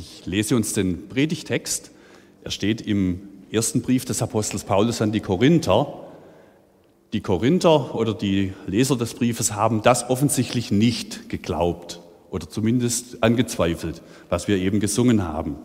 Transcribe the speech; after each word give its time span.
Ich 0.00 0.24
lese 0.24 0.56
uns 0.56 0.72
den 0.72 1.10
Predigtext. 1.10 1.90
Er 2.42 2.50
steht 2.50 2.80
im 2.80 3.20
ersten 3.52 3.82
Brief 3.82 4.06
des 4.06 4.22
Apostels 4.22 4.64
Paulus 4.64 5.02
an 5.02 5.12
die 5.12 5.20
Korinther. 5.20 6.06
Die 7.12 7.20
Korinther 7.20 7.94
oder 7.94 8.14
die 8.14 8.54
Leser 8.66 8.96
des 8.96 9.12
Briefes 9.12 9.52
haben 9.52 9.82
das 9.82 10.08
offensichtlich 10.08 10.70
nicht 10.70 11.28
geglaubt 11.28 12.00
oder 12.30 12.48
zumindest 12.48 13.22
angezweifelt, 13.22 14.00
was 14.30 14.48
wir 14.48 14.56
eben 14.56 14.80
gesungen 14.80 15.28
haben. 15.28 15.56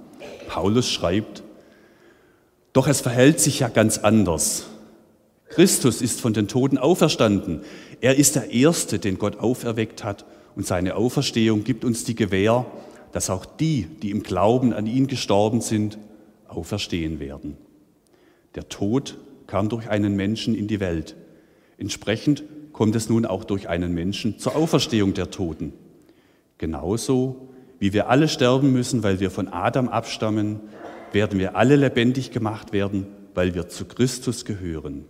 Paulus 0.49 0.89
schreibt, 0.89 1.41
doch 2.73 2.89
es 2.89 2.99
verhält 2.99 3.39
sich 3.39 3.61
ja 3.61 3.69
ganz 3.69 3.99
anders. 3.99 4.65
Christus 5.47 6.01
ist 6.01 6.19
von 6.19 6.33
den 6.33 6.49
Toten 6.49 6.77
auferstanden. 6.77 7.61
Er 8.01 8.17
ist 8.17 8.35
der 8.35 8.51
Erste, 8.51 8.99
den 8.99 9.17
Gott 9.17 9.39
auferweckt 9.39 10.03
hat 10.03 10.25
und 10.57 10.67
seine 10.67 10.95
Auferstehung 10.97 11.63
gibt 11.63 11.85
uns 11.85 12.03
die 12.03 12.15
Gewähr, 12.15 12.65
dass 13.15 13.29
auch 13.29 13.45
die, 13.45 13.83
die 13.85 14.11
im 14.11 14.23
Glauben 14.23 14.73
an 14.73 14.87
ihn 14.87 15.07
gestorben 15.07 15.61
sind, 15.61 15.97
auferstehen 16.49 17.21
werden. 17.21 17.55
Der 18.55 18.67
Tod 18.67 19.17
kam 19.47 19.69
durch 19.69 19.89
einen 19.89 20.17
Menschen 20.17 20.53
in 20.53 20.67
die 20.67 20.81
Welt. 20.81 21.15
Entsprechend 21.77 22.43
kommt 22.73 22.93
es 22.93 23.07
nun 23.07 23.25
auch 23.25 23.45
durch 23.45 23.69
einen 23.69 23.93
Menschen 23.93 24.37
zur 24.37 24.57
Auferstehung 24.57 25.13
der 25.13 25.31
Toten. 25.31 25.71
Genauso 26.57 27.47
wie 27.79 27.93
wir 27.93 28.09
alle 28.09 28.27
sterben 28.27 28.73
müssen, 28.73 29.01
weil 29.01 29.21
wir 29.21 29.31
von 29.31 29.47
Adam 29.47 29.87
abstammen, 29.87 30.59
werden 31.13 31.39
wir 31.39 31.55
alle 31.55 31.77
lebendig 31.77 32.31
gemacht 32.31 32.73
werden, 32.73 33.07
weil 33.33 33.55
wir 33.55 33.69
zu 33.69 33.85
Christus 33.85 34.43
gehören. 34.43 35.05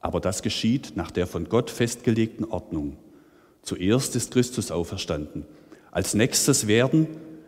Aber 0.00 0.18
das 0.18 0.42
geschieht 0.42 0.94
nach 0.96 1.12
der 1.12 1.28
von 1.28 1.48
Gott 1.48 1.70
festgelegten 1.70 2.44
Ordnung. 2.44 2.96
Zuerst 3.62 4.16
ist 4.16 4.32
Christus 4.32 4.72
auferstanden 4.72 5.46
als 5.90 6.14
nächstes 6.14 6.66
werden, 6.66 7.06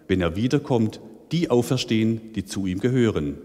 wenn 0.09 0.21
er 0.21 0.37
wiederkommt, 0.37 1.01
die 1.31 1.51
auferstehen, 1.51 2.33
die 2.35 2.45
zu 2.45 2.67
ihm 2.67 2.81
gehören. 2.81 3.39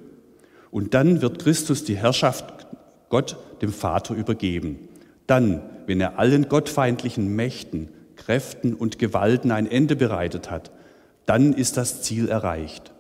Und 0.72 0.94
dann 0.94 1.22
wird 1.22 1.40
Christus 1.40 1.84
die 1.84 1.98
Herrschaft 1.98 2.68
Gott, 3.10 3.38
dem 3.62 3.72
Vater, 3.72 4.16
übergeben. 4.16 4.90
Dann, 5.28 5.62
wenn 5.86 6.02
er 6.02 6.20
allen 6.20 6.50
gottfeindlichen 6.50 7.36
Mächten, 7.36 7.90
Kräften 8.16 8.74
und 8.74 9.00
Gewalten 9.00 9.52
ein 9.52 9.70
Ende 9.70 9.96
bereitet 9.96 10.52
hat, 10.52 10.72
dann 11.26 11.54
ist 11.54 11.78
das 11.78 12.02
Ziel 12.02 12.30
erreicht. 12.30 12.92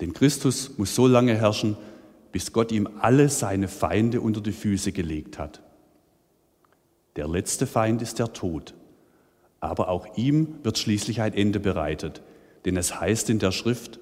Denn 0.00 0.12
Christus 0.12 0.76
muss 0.76 0.94
so 0.94 1.06
lange 1.06 1.34
herrschen, 1.34 1.76
bis 2.32 2.52
Gott 2.52 2.72
ihm 2.72 2.88
alle 3.00 3.28
seine 3.28 3.68
Feinde 3.68 4.20
unter 4.20 4.40
die 4.40 4.52
Füße 4.52 4.92
gelegt 4.92 5.38
hat. 5.38 5.62
Der 7.16 7.28
letzte 7.28 7.66
Feind 7.66 8.02
ist 8.02 8.18
der 8.18 8.32
Tod. 8.32 8.74
Aber 9.64 9.88
auch 9.88 10.18
ihm 10.18 10.56
wird 10.62 10.76
schließlich 10.76 11.22
ein 11.22 11.32
Ende 11.32 11.58
bereitet, 11.58 12.20
denn 12.66 12.76
es 12.76 13.00
heißt 13.00 13.30
in 13.30 13.38
der 13.38 13.50
Schrift, 13.50 13.98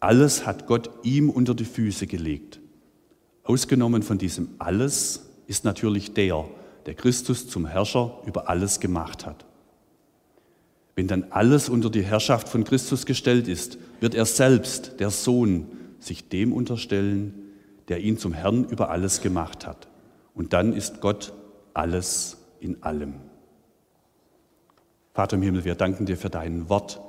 alles 0.00 0.46
hat 0.46 0.66
Gott 0.66 0.88
ihm 1.02 1.28
unter 1.28 1.54
die 1.54 1.66
Füße 1.66 2.06
gelegt. 2.06 2.58
Ausgenommen 3.42 4.02
von 4.02 4.16
diesem 4.16 4.54
alles 4.60 5.28
ist 5.46 5.66
natürlich 5.66 6.14
der, 6.14 6.46
der 6.86 6.94
Christus 6.94 7.50
zum 7.50 7.66
Herrscher 7.66 8.18
über 8.24 8.48
alles 8.48 8.80
gemacht 8.80 9.26
hat. 9.26 9.44
Wenn 10.96 11.06
dann 11.06 11.26
alles 11.28 11.68
unter 11.68 11.90
die 11.90 12.02
Herrschaft 12.02 12.48
von 12.48 12.64
Christus 12.64 13.04
gestellt 13.04 13.46
ist, 13.46 13.76
wird 14.00 14.14
er 14.14 14.24
selbst, 14.24 15.00
der 15.00 15.10
Sohn, 15.10 15.66
sich 15.98 16.30
dem 16.30 16.50
unterstellen, 16.50 17.34
der 17.88 18.00
ihn 18.00 18.16
zum 18.16 18.32
Herrn 18.32 18.64
über 18.64 18.88
alles 18.88 19.20
gemacht 19.20 19.66
hat. 19.66 19.86
Und 20.34 20.54
dann 20.54 20.72
ist 20.72 21.02
Gott 21.02 21.34
alles 21.74 22.38
in 22.58 22.82
allem. 22.82 23.16
Vater 25.14 25.36
im 25.36 25.42
Himmel, 25.42 25.64
wir 25.64 25.76
danken 25.76 26.06
dir 26.06 26.16
für 26.16 26.28
dein 26.28 26.68
Wort. 26.68 27.00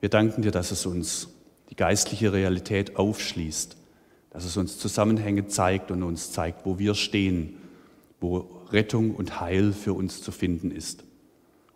Wir 0.00 0.08
danken 0.08 0.42
dir, 0.42 0.50
dass 0.50 0.72
es 0.72 0.84
uns 0.84 1.28
die 1.70 1.76
geistliche 1.76 2.32
Realität 2.32 2.96
aufschließt, 2.96 3.76
dass 4.30 4.44
es 4.44 4.56
uns 4.56 4.78
Zusammenhänge 4.78 5.46
zeigt 5.46 5.92
und 5.92 6.02
uns 6.02 6.32
zeigt, 6.32 6.66
wo 6.66 6.80
wir 6.80 6.96
stehen, 6.96 7.56
wo 8.20 8.64
Rettung 8.72 9.14
und 9.14 9.40
Heil 9.40 9.72
für 9.72 9.92
uns 9.92 10.22
zu 10.22 10.32
finden 10.32 10.72
ist. 10.72 11.04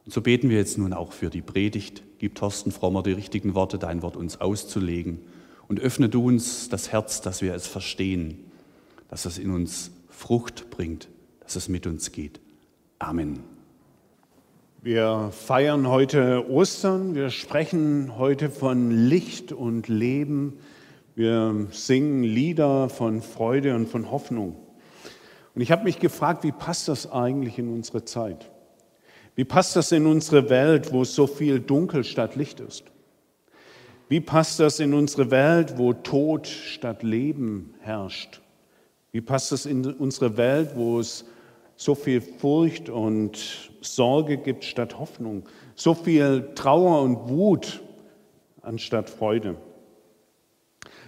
Und 0.05 0.12
so 0.12 0.22
beten 0.22 0.50
wir 0.50 0.56
jetzt 0.56 0.77
nun 0.77 0.93
auch 0.93 1.12
für 1.12 1.31
die 1.31 1.41
Predigt. 1.41 2.03
Gib 2.19 2.34
Thorsten 2.34 2.73
Frommer 2.73 3.05
die 3.05 3.12
richtigen 3.12 3.55
Worte, 3.55 3.78
dein 3.78 4.03
Wort 4.03 4.17
uns 4.17 4.41
auszulegen. 4.41 5.21
Und 5.69 5.78
öffne 5.78 6.09
du 6.09 6.27
uns 6.27 6.69
das 6.69 6.91
Herz, 6.91 7.21
dass 7.21 7.43
wir 7.43 7.55
es 7.55 7.69
verstehen, 7.69 8.39
dass 9.09 9.25
es 9.25 9.39
in 9.39 9.53
uns 9.53 9.93
Frucht 10.09 10.69
bringt, 10.71 11.06
dass 11.39 11.55
es 11.55 11.69
mit 11.69 11.87
uns 11.87 12.11
geht. 12.11 12.41
Amen. 12.99 13.59
Wir 14.83 15.31
feiern 15.31 15.89
heute 15.89 16.49
Ostern, 16.49 17.15
wir 17.15 17.29
sprechen 17.29 18.17
heute 18.17 18.49
von 18.49 18.91
Licht 18.91 19.53
und 19.53 19.89
Leben, 19.89 20.59
wir 21.15 21.67
singen 21.71 22.23
Lieder 22.23 22.89
von 22.89 23.21
Freude 23.21 23.75
und 23.75 23.91
von 23.91 24.11
Hoffnung. 24.11 24.57
Und 25.55 25.61
ich 25.61 25.71
habe 25.71 25.85
mich 25.85 25.99
gefragt, 25.99 26.45
wie 26.45 26.53
passt 26.53 26.89
das 26.89 27.13
eigentlich 27.13 27.59
in 27.59 27.69
unsere 27.69 28.07
Zeit? 28.07 28.51
Wie 29.35 29.45
passt 29.45 29.77
das 29.77 29.93
in 29.93 30.07
unsere 30.07 30.49
Welt, 30.49 30.95
wo 30.95 31.05
so 31.05 31.27
viel 31.27 31.61
Dunkel 31.61 32.03
statt 32.03 32.35
Licht 32.35 32.61
ist? 32.61 32.85
Wie 34.09 34.21
passt 34.21 34.61
das 34.61 34.81
in 34.81 34.95
unsere 34.95 35.31
Welt, 35.31 35.75
wo 35.77 35.93
Tod 35.93 36.47
statt 36.47 37.03
Leben 37.03 37.75
herrscht? 37.81 38.41
Wie 39.12 39.21
passt 39.21 39.53
das 39.53 39.67
in 39.67 39.85
unsere 39.85 40.39
Welt, 40.39 40.71
wo 40.75 41.01
es 41.01 41.27
so 41.81 41.95
viel 41.95 42.21
Furcht 42.21 42.91
und 42.91 43.71
Sorge 43.81 44.37
gibt 44.37 44.65
statt 44.65 44.99
Hoffnung, 44.99 45.45
so 45.75 45.95
viel 45.95 46.51
Trauer 46.55 47.01
und 47.01 47.31
Wut 47.31 47.81
anstatt 48.61 49.09
Freude. 49.09 49.57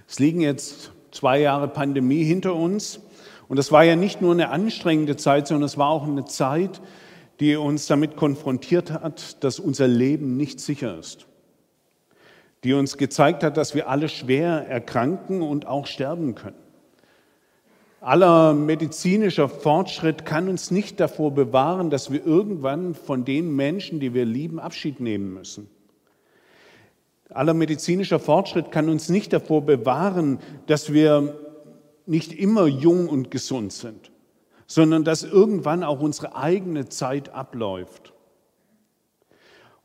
Es 0.09 0.19
liegen 0.19 0.41
jetzt 0.41 0.91
zwei 1.11 1.41
Jahre 1.41 1.69
Pandemie 1.69 2.25
hinter 2.25 2.55
uns 2.55 3.01
und 3.49 3.59
es 3.59 3.71
war 3.71 3.85
ja 3.85 3.97
nicht 3.97 4.23
nur 4.23 4.33
eine 4.33 4.49
anstrengende 4.49 5.19
Zeit, 5.19 5.47
sondern 5.47 5.67
es 5.67 5.77
war 5.77 5.91
auch 5.91 6.05
eine 6.05 6.25
Zeit, 6.25 6.81
die 7.39 7.55
uns 7.57 7.87
damit 7.87 8.17
konfrontiert 8.17 8.93
hat, 8.93 9.45
dass 9.45 9.59
unser 9.59 9.89
Leben 9.89 10.39
nicht 10.39 10.59
sicher 10.59 10.99
ist, 10.99 11.27
die 12.65 12.73
uns 12.73 12.97
gezeigt 12.97 13.45
hat, 13.45 13.59
dass 13.59 13.75
wir 13.75 13.91
alle 13.91 14.09
schwer 14.09 14.67
erkranken 14.71 15.43
und 15.43 15.67
auch 15.67 15.85
sterben 15.85 16.35
können. 16.35 16.72
Aller 18.03 18.53
medizinischer 18.53 19.49
Fortschritt 19.49 20.25
kann 20.25 20.49
uns 20.49 20.73
nicht 20.73 20.99
davor 20.99 21.31
bewahren, 21.31 21.89
dass 21.89 22.11
wir 22.11 22.27
irgendwann 22.27 22.97
von 22.97 23.25
den 23.25 23.55
Menschen, 23.55 24.01
die 24.01 24.13
wir 24.13 24.25
lieben, 24.25 24.59
Abschied 24.59 24.99
nehmen 24.99 25.33
müssen. 25.33 25.71
Aller 27.31 27.55
medizinischer 27.55 28.19
Fortschritt 28.19 28.73
kann 28.73 28.89
uns 28.89 29.09
nicht 29.09 29.33
davor 29.33 29.63
bewahren, 29.63 30.41
dass 30.67 30.93
wir 30.93 31.39
nicht 32.05 32.33
immer 32.33 32.67
jung 32.67 33.09
und 33.09 33.31
gesund 33.31 33.73
sind, 33.73 34.11
sondern 34.67 35.05
dass 35.05 35.23
irgendwann 35.23 35.85
auch 35.85 36.01
unsere 36.01 36.35
eigene 36.35 36.89
Zeit 36.89 37.29
abläuft. 37.29 38.13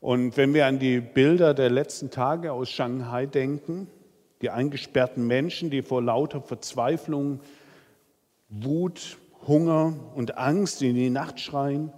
Und 0.00 0.36
wenn 0.36 0.54
wir 0.54 0.66
an 0.66 0.80
die 0.80 1.00
Bilder 1.00 1.54
der 1.54 1.70
letzten 1.70 2.10
Tage 2.10 2.52
aus 2.52 2.68
Shanghai 2.68 3.26
denken, 3.26 3.86
die 4.42 4.50
eingesperrten 4.50 5.24
Menschen, 5.24 5.70
die 5.70 5.82
vor 5.82 6.02
lauter 6.02 6.40
Verzweiflung 6.40 7.40
Wut, 8.48 9.18
Hunger 9.46 9.94
und 10.14 10.38
Angst 10.38 10.82
in 10.82 10.94
die 10.94 11.10
Nacht 11.10 11.40
schreien, 11.40 11.92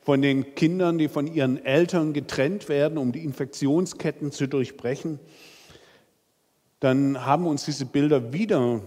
von 0.00 0.20
den 0.20 0.54
Kindern, 0.54 0.98
die 0.98 1.08
von 1.08 1.32
ihren 1.32 1.64
Eltern 1.64 2.12
getrennt 2.12 2.68
werden, 2.68 2.98
um 2.98 3.12
die 3.12 3.24
Infektionsketten 3.24 4.32
zu 4.32 4.48
durchbrechen, 4.48 5.20
dann 6.80 7.24
haben 7.24 7.46
uns 7.46 7.64
diese 7.64 7.86
Bilder 7.86 8.32
wieder 8.32 8.80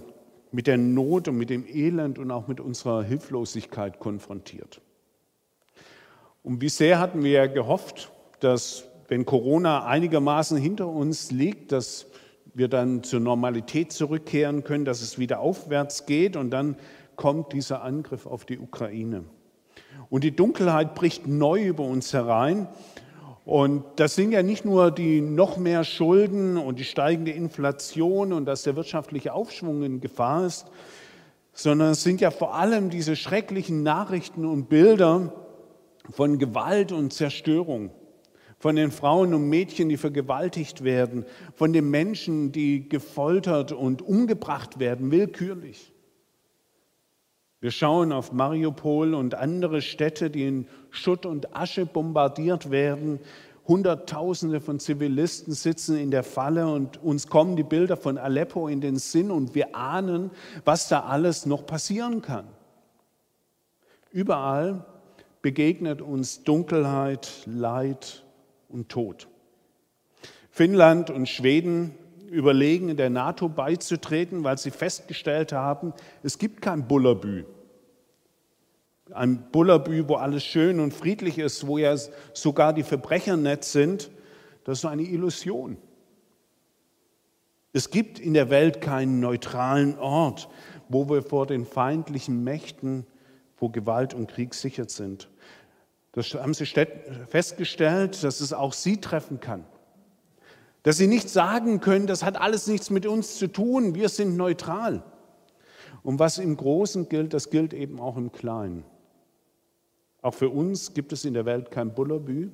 mit 0.51 0.67
der 0.67 0.77
Not 0.77 1.29
und 1.29 1.37
mit 1.37 1.49
dem 1.49 1.65
Elend 1.65 2.19
und 2.19 2.31
auch 2.31 2.47
mit 2.47 2.59
unserer 2.59 3.03
Hilflosigkeit 3.03 3.99
konfrontiert. 3.99 4.81
Und 6.43 6.61
wie 6.61 6.69
sehr 6.69 6.99
hatten 6.99 7.23
wir 7.23 7.31
ja 7.31 7.45
gehofft, 7.47 8.11
dass 8.41 8.83
wenn 9.07 9.25
Corona 9.25 9.85
einigermaßen 9.85 10.57
hinter 10.57 10.87
uns 10.87 11.31
liegt, 11.31 11.71
dass 11.71 12.07
wir 12.53 12.67
dann 12.67 13.03
zur 13.03 13.19
Normalität 13.19 13.91
zurückkehren 13.91 14.63
können, 14.63 14.85
dass 14.85 15.01
es 15.01 15.17
wieder 15.17 15.39
aufwärts 15.39 16.05
geht 16.05 16.35
und 16.35 16.51
dann 16.51 16.75
kommt 17.15 17.53
dieser 17.53 17.83
Angriff 17.83 18.25
auf 18.25 18.45
die 18.45 18.59
Ukraine. 18.59 19.23
Und 20.09 20.23
die 20.23 20.35
Dunkelheit 20.35 20.95
bricht 20.95 21.27
neu 21.27 21.63
über 21.63 21.83
uns 21.83 22.13
herein. 22.13 22.67
Und 23.45 23.83
das 23.97 24.15
sind 24.15 24.31
ja 24.31 24.41
nicht 24.41 24.65
nur 24.65 24.91
die 24.91 25.21
noch 25.21 25.57
mehr 25.57 25.83
Schulden 25.83 26.57
und 26.57 26.79
die 26.79 26.83
steigende 26.83 27.31
Inflation 27.31 28.33
und 28.33 28.45
dass 28.45 28.63
der 28.63 28.75
wirtschaftliche 28.75 29.33
Aufschwung 29.33 29.83
in 29.83 30.01
Gefahr 30.01 30.45
ist, 30.45 30.65
sondern 31.53 31.91
es 31.91 32.03
sind 32.03 32.21
ja 32.21 32.31
vor 32.31 32.55
allem 32.55 32.89
diese 32.89 33.15
schrecklichen 33.15 33.83
Nachrichten 33.83 34.45
und 34.45 34.67
Bilder 34.67 35.31
von 36.11 36.39
Gewalt 36.39 36.91
und 36.91 37.13
Zerstörung, 37.13 37.91
von 38.57 38.75
den 38.75 38.91
Frauen 38.91 39.33
und 39.33 39.47
Mädchen, 39.47 39.89
die 39.89 39.97
vergewaltigt 39.97 40.83
werden, 40.83 41.25
von 41.53 41.71
den 41.71 41.89
Menschen, 41.89 42.51
die 42.51 42.89
gefoltert 42.89 43.71
und 43.71 44.01
umgebracht 44.01 44.79
werden, 44.79 45.11
willkürlich. 45.11 45.94
Wir 47.65 47.71
schauen 47.71 48.11
auf 48.11 48.31
Mariupol 48.31 49.15
und 49.15 49.33
andere 49.33 49.81
Städte, 49.81 50.29
die 50.29 50.47
in 50.47 50.67
Schutt 50.91 51.25
und 51.25 51.55
Asche 51.55 51.87
bombardiert 51.87 52.69
werden 52.69 53.19
Hunderttausende 53.67 54.61
von 54.61 54.79
Zivilisten 54.79 55.51
sitzen 55.51 55.97
in 55.97 56.11
der 56.11 56.21
Falle 56.21 56.67
und 56.67 57.03
uns 57.03 57.25
kommen 57.25 57.55
die 57.55 57.63
Bilder 57.63 57.97
von 57.97 58.19
Aleppo 58.19 58.67
in 58.67 58.81
den 58.81 58.97
Sinn 58.97 59.31
und 59.31 59.55
wir 59.55 59.75
ahnen, 59.75 60.29
was 60.63 60.89
da 60.89 61.05
alles 61.05 61.47
noch 61.47 61.65
passieren 61.65 62.21
kann. 62.21 62.45
Überall 64.11 64.85
begegnet 65.41 66.03
uns 66.03 66.43
Dunkelheit, 66.43 67.31
Leid 67.47 68.23
und 68.69 68.89
Tod. 68.89 69.27
Finnland 70.51 71.09
und 71.09 71.27
Schweden 71.27 71.95
überlegen, 72.29 72.95
der 72.95 73.09
NATO 73.09 73.49
beizutreten, 73.49 74.43
weil 74.43 74.59
sie 74.59 74.69
festgestellt 74.69 75.51
haben, 75.51 75.93
es 76.21 76.37
gibt 76.37 76.61
kein 76.61 76.87
Bullerbü. 76.87 77.45
Ein 79.13 79.51
Bullerbü, 79.51 80.07
wo 80.07 80.15
alles 80.15 80.43
schön 80.43 80.79
und 80.79 80.93
friedlich 80.93 81.37
ist, 81.37 81.67
wo 81.67 81.77
ja 81.77 81.95
sogar 82.33 82.73
die 82.73 82.83
Verbrecher 82.83 83.37
nett 83.37 83.63
sind, 83.63 84.09
das 84.63 84.79
ist 84.79 84.85
eine 84.85 85.03
Illusion. 85.03 85.77
Es 87.71 87.89
gibt 87.91 88.19
in 88.19 88.33
der 88.33 88.49
Welt 88.49 88.81
keinen 88.81 89.19
neutralen 89.19 89.99
Ort, 89.99 90.49
wo 90.89 91.07
wir 91.09 91.21
vor 91.21 91.45
den 91.45 91.65
feindlichen 91.65 92.43
Mächten, 92.43 93.05
vor 93.55 93.71
Gewalt 93.71 94.13
und 94.13 94.27
Krieg 94.27 94.53
sicher 94.53 94.89
sind. 94.89 95.29
Das 96.13 96.33
haben 96.33 96.53
sie 96.53 96.65
festgestellt, 97.27 98.23
dass 98.23 98.39
es 98.39 98.53
auch 98.53 98.73
sie 98.73 99.01
treffen 99.01 99.39
kann. 99.39 99.65
Dass 100.83 100.97
sie 100.97 101.07
nicht 101.07 101.29
sagen 101.29 101.79
können, 101.81 102.07
das 102.07 102.23
hat 102.23 102.39
alles 102.39 102.67
nichts 102.67 102.89
mit 102.89 103.05
uns 103.05 103.37
zu 103.37 103.47
tun, 103.47 103.93
wir 103.93 104.09
sind 104.09 104.37
neutral. 104.37 105.03
Und 106.01 106.19
was 106.19 106.37
im 106.37 106.55
Großen 106.55 107.09
gilt, 107.09 107.33
das 107.33 107.49
gilt 107.49 107.73
eben 107.73 107.99
auch 107.99 108.15
im 108.17 108.31
Kleinen. 108.31 108.85
Auch 110.25 110.33
für 110.33 110.49
uns 110.49 110.95
gibt 110.95 111.13
es 111.13 111.23
in 111.23 111.35
der 111.35 111.45
Welt 111.45 111.69
kein 111.69 111.93
Bullerbü, 111.93 112.49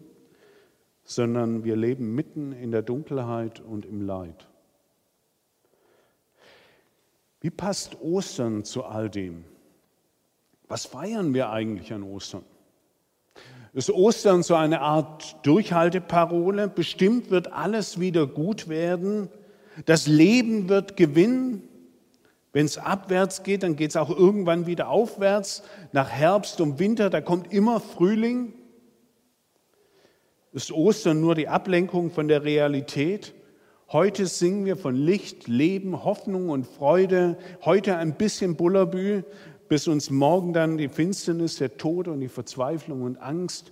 sondern 1.06 1.64
wir 1.64 1.78
leben 1.78 2.14
mitten 2.14 2.52
in 2.52 2.70
der 2.72 2.82
Dunkelheit 2.82 3.62
und 3.62 3.86
im 3.86 4.02
Leid. 4.02 4.50
Wie 7.40 7.50
passt 7.50 8.02
Ostern 8.02 8.66
zu 8.66 8.84
all 8.84 9.10
dem? 9.10 9.46
Was 10.68 10.86
feiern 10.86 11.34
wir 11.34 11.50
eigentlich 11.52 11.94
an 11.94 12.04
Ostern? 12.04 12.44
Ist 13.72 13.90
Ostern 13.90 14.44
so 14.44 14.56
eine 14.56 14.82
Art 14.82 15.38
Durchhalteparole? 15.46 16.68
Bestimmt 16.68 17.30
wird 17.30 17.54
alles 17.54 18.02
wieder 18.02 18.28
gut 18.28 18.68
werden. 18.68 19.30
Das 19.86 20.08
Leben 20.08 20.68
wird 20.68 20.98
gewinnen. 20.98 21.70
Wenn 22.54 22.66
es 22.66 22.78
abwärts 22.78 23.44
geht, 23.44 23.64
dann 23.64 23.76
geht 23.76 23.92
es 23.92 23.96
auch 23.96 24.10
irgendwann 24.10 24.66
wieder 24.66 24.90
aufwärts. 24.90 25.64
Nach 25.94 26.10
Herbst 26.10 26.60
und 26.60 26.80
Winter, 26.80 27.10
da 27.10 27.22
kommt 27.22 27.54
immer 27.54 27.80
Frühling. 27.80 28.54
Ist 30.52 30.72
Ostern 30.72 31.22
nur 31.22 31.36
die 31.36 31.48
Ablenkung 31.48 32.12
von 32.12 32.28
der 32.28 32.44
Realität? 32.44 33.34
Heute 33.90 34.26
singen 34.26 34.66
wir 34.66 34.76
von 34.76 34.96
Licht, 34.96 35.48
Leben, 35.48 36.04
Hoffnung 36.04 36.50
und 36.50 36.68
Freude. 36.68 37.38
Heute 37.64 37.98
ein 37.98 38.16
bisschen 38.16 38.58
Bullerbü, 38.58 39.24
bis 39.70 39.88
uns 39.88 40.10
morgen 40.10 40.52
dann 40.52 40.78
die 40.78 40.90
Finsternis, 40.90 41.56
der 41.56 41.78
Tod 41.78 42.10
und 42.10 42.20
die 42.20 42.28
Verzweiflung 42.28 43.02
und 43.02 43.18
Angst 43.18 43.72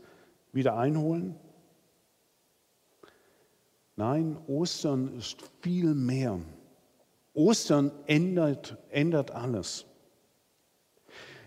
wieder 0.53 0.77
einholen? 0.77 1.35
Nein, 3.97 4.37
Ostern 4.47 5.13
ist 5.17 5.43
viel 5.61 5.93
mehr. 5.93 6.39
Ostern 7.39 7.93
ändert, 8.05 8.75
ändert 8.89 9.31
alles. 9.31 9.85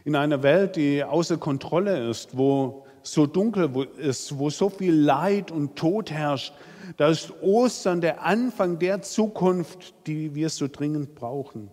In 0.05 0.17
einer 0.17 0.43
Welt, 0.43 0.77
die 0.77 1.05
außer 1.05 1.37
Kontrolle 1.37 2.09
ist, 2.09 2.35
wo 2.37 2.87
so 3.03 3.27
dunkel 3.27 3.89
ist, 3.99 4.39
wo 4.39 4.49
so 4.49 4.71
viel 4.71 4.95
Leid 4.95 5.51
und 5.51 5.77
Tod 5.77 6.11
herrscht, 6.11 6.55
da 6.97 7.09
ist 7.09 7.31
Ostern 7.43 8.01
der 8.01 8.23
Anfang 8.25 8.79
der 8.79 9.03
Zukunft, 9.03 9.95
die 10.07 10.35
wir 10.35 10.49
so 10.49 10.67
dringend 10.67 11.15
brauchen. 11.15 11.71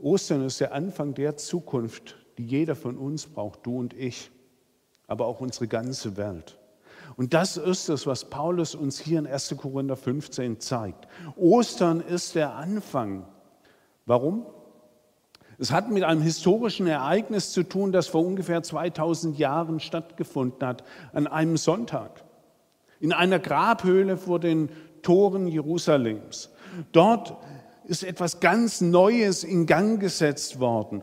Ostern 0.00 0.46
ist 0.46 0.60
der 0.60 0.72
Anfang 0.72 1.14
der 1.14 1.36
Zukunft, 1.36 2.16
die 2.38 2.46
jeder 2.46 2.76
von 2.76 2.96
uns 2.96 3.26
braucht, 3.26 3.66
du 3.66 3.76
und 3.76 3.92
ich, 3.92 4.30
aber 5.08 5.26
auch 5.26 5.40
unsere 5.40 5.66
ganze 5.66 6.16
Welt. 6.16 6.61
Und 7.16 7.34
das 7.34 7.56
ist 7.56 7.88
es, 7.88 8.06
was 8.06 8.26
Paulus 8.26 8.74
uns 8.74 8.98
hier 8.98 9.18
in 9.18 9.26
1. 9.26 9.54
Korinther 9.56 9.96
15 9.96 10.60
zeigt. 10.60 11.06
Ostern 11.36 12.00
ist 12.00 12.34
der 12.34 12.54
Anfang. 12.54 13.26
Warum? 14.06 14.46
Es 15.58 15.70
hat 15.70 15.90
mit 15.90 16.02
einem 16.02 16.22
historischen 16.22 16.86
Ereignis 16.86 17.52
zu 17.52 17.62
tun, 17.62 17.92
das 17.92 18.08
vor 18.08 18.24
ungefähr 18.24 18.62
2000 18.62 19.38
Jahren 19.38 19.80
stattgefunden 19.80 20.66
hat, 20.66 20.82
an 21.12 21.26
einem 21.26 21.56
Sonntag, 21.56 22.24
in 23.00 23.12
einer 23.12 23.38
Grabhöhle 23.38 24.16
vor 24.16 24.40
den 24.40 24.70
Toren 25.02 25.46
Jerusalems. 25.46 26.50
Dort 26.92 27.36
ist 27.84 28.02
etwas 28.02 28.40
ganz 28.40 28.80
Neues 28.80 29.44
in 29.44 29.66
Gang 29.66 30.00
gesetzt 30.00 30.60
worden. 30.60 31.02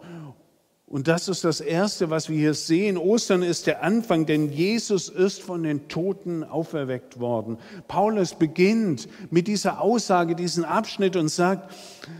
Und 0.89 1.07
das 1.07 1.27
ist 1.27 1.43
das 1.43 1.61
Erste, 1.61 2.09
was 2.09 2.29
wir 2.29 2.37
hier 2.37 2.55
sehen. 2.55 2.97
Ostern 2.97 3.43
ist 3.43 3.67
der 3.67 3.83
Anfang, 3.83 4.25
denn 4.25 4.51
Jesus 4.51 5.07
ist 5.07 5.39
von 5.39 5.61
den 5.61 5.87
Toten 5.87 6.43
auferweckt 6.43 7.19
worden. 7.19 7.59
Paulus 7.87 8.33
beginnt 8.33 9.07
mit 9.29 9.47
dieser 9.47 9.81
Aussage, 9.81 10.35
diesen 10.35 10.65
Abschnitt 10.65 11.15
und 11.15 11.29
sagt 11.29 11.71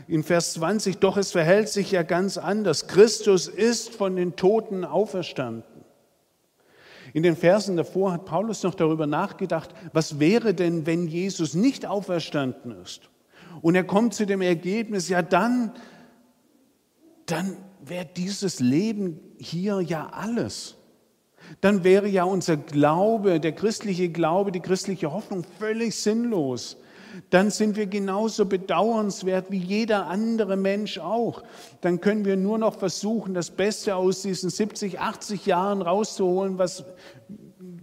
in 0.08 0.22
Vers 0.22 0.54
20, 0.54 1.00
doch 1.00 1.18
es 1.18 1.32
verhält 1.32 1.70
sich 1.70 1.90
ja 1.90 2.04
ganz 2.04 2.38
anders. 2.38 2.86
Christus 2.86 3.48
ist 3.48 3.96
von 3.96 4.16
den 4.16 4.36
Toten 4.36 4.86
auferstanden. 4.86 5.84
In 7.14 7.24
den 7.24 7.36
Versen 7.36 7.76
davor 7.76 8.12
hat 8.12 8.26
Paulus 8.26 8.62
noch 8.62 8.76
darüber 8.76 9.08
nachgedacht, 9.08 9.74
was 9.94 10.20
wäre 10.20 10.54
denn, 10.54 10.86
wenn 10.86 11.08
Jesus 11.08 11.56
nicht 11.56 11.88
auferstanden 11.88 12.80
ist? 12.84 13.10
Und 13.64 13.74
er 13.74 13.84
kommt 13.84 14.14
zu 14.14 14.28
dem 14.28 14.42
Ergebnis, 14.42 15.10
ja 15.10 15.24
dann, 15.24 15.72
dann 17.26 17.58
wäre 17.84 18.06
dieses 18.06 18.60
Leben 18.60 19.20
hier 19.38 19.82
ja 19.82 20.10
alles. 20.10 20.76
Dann 21.62 21.84
wäre 21.84 22.08
ja 22.08 22.24
unser 22.26 22.58
Glaube, 22.58 23.40
der 23.40 23.54
christliche 23.54 24.10
Glaube, 24.10 24.52
die 24.52 24.60
christliche 24.60 25.12
Hoffnung 25.12 25.44
völlig 25.58 25.96
sinnlos. 25.96 26.78
Dann 27.32 27.50
sind 27.50 27.76
wir 27.76 27.88
genauso 27.88 28.46
bedauernswert 28.46 29.50
wie 29.50 29.58
jeder 29.58 30.08
andere 30.08 30.56
Mensch 30.56 31.00
auch. 31.00 31.44
Dann 31.82 32.02
können 32.02 32.24
wir 32.24 32.38
nur 32.38 32.58
noch 32.58 32.76
versuchen, 32.78 33.34
das 33.34 33.52
Beste 33.52 33.96
aus 33.96 34.22
diesen 34.22 34.50
70, 34.50 35.00
80 35.00 35.46
Jahren 35.46 35.82
rauszuholen, 35.82 36.58
was 36.58 36.86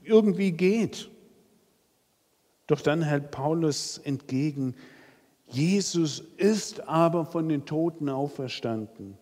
irgendwie 0.04 0.52
geht. 0.52 1.10
Doch 2.66 2.80
dann 2.80 3.02
hält 3.02 3.30
Paulus 3.30 3.98
entgegen, 3.98 4.74
Jesus 5.48 6.20
ist 6.36 6.88
aber 6.88 7.24
von 7.24 7.48
den 7.48 7.64
Toten 7.64 8.08
auferstanden. 8.08 9.16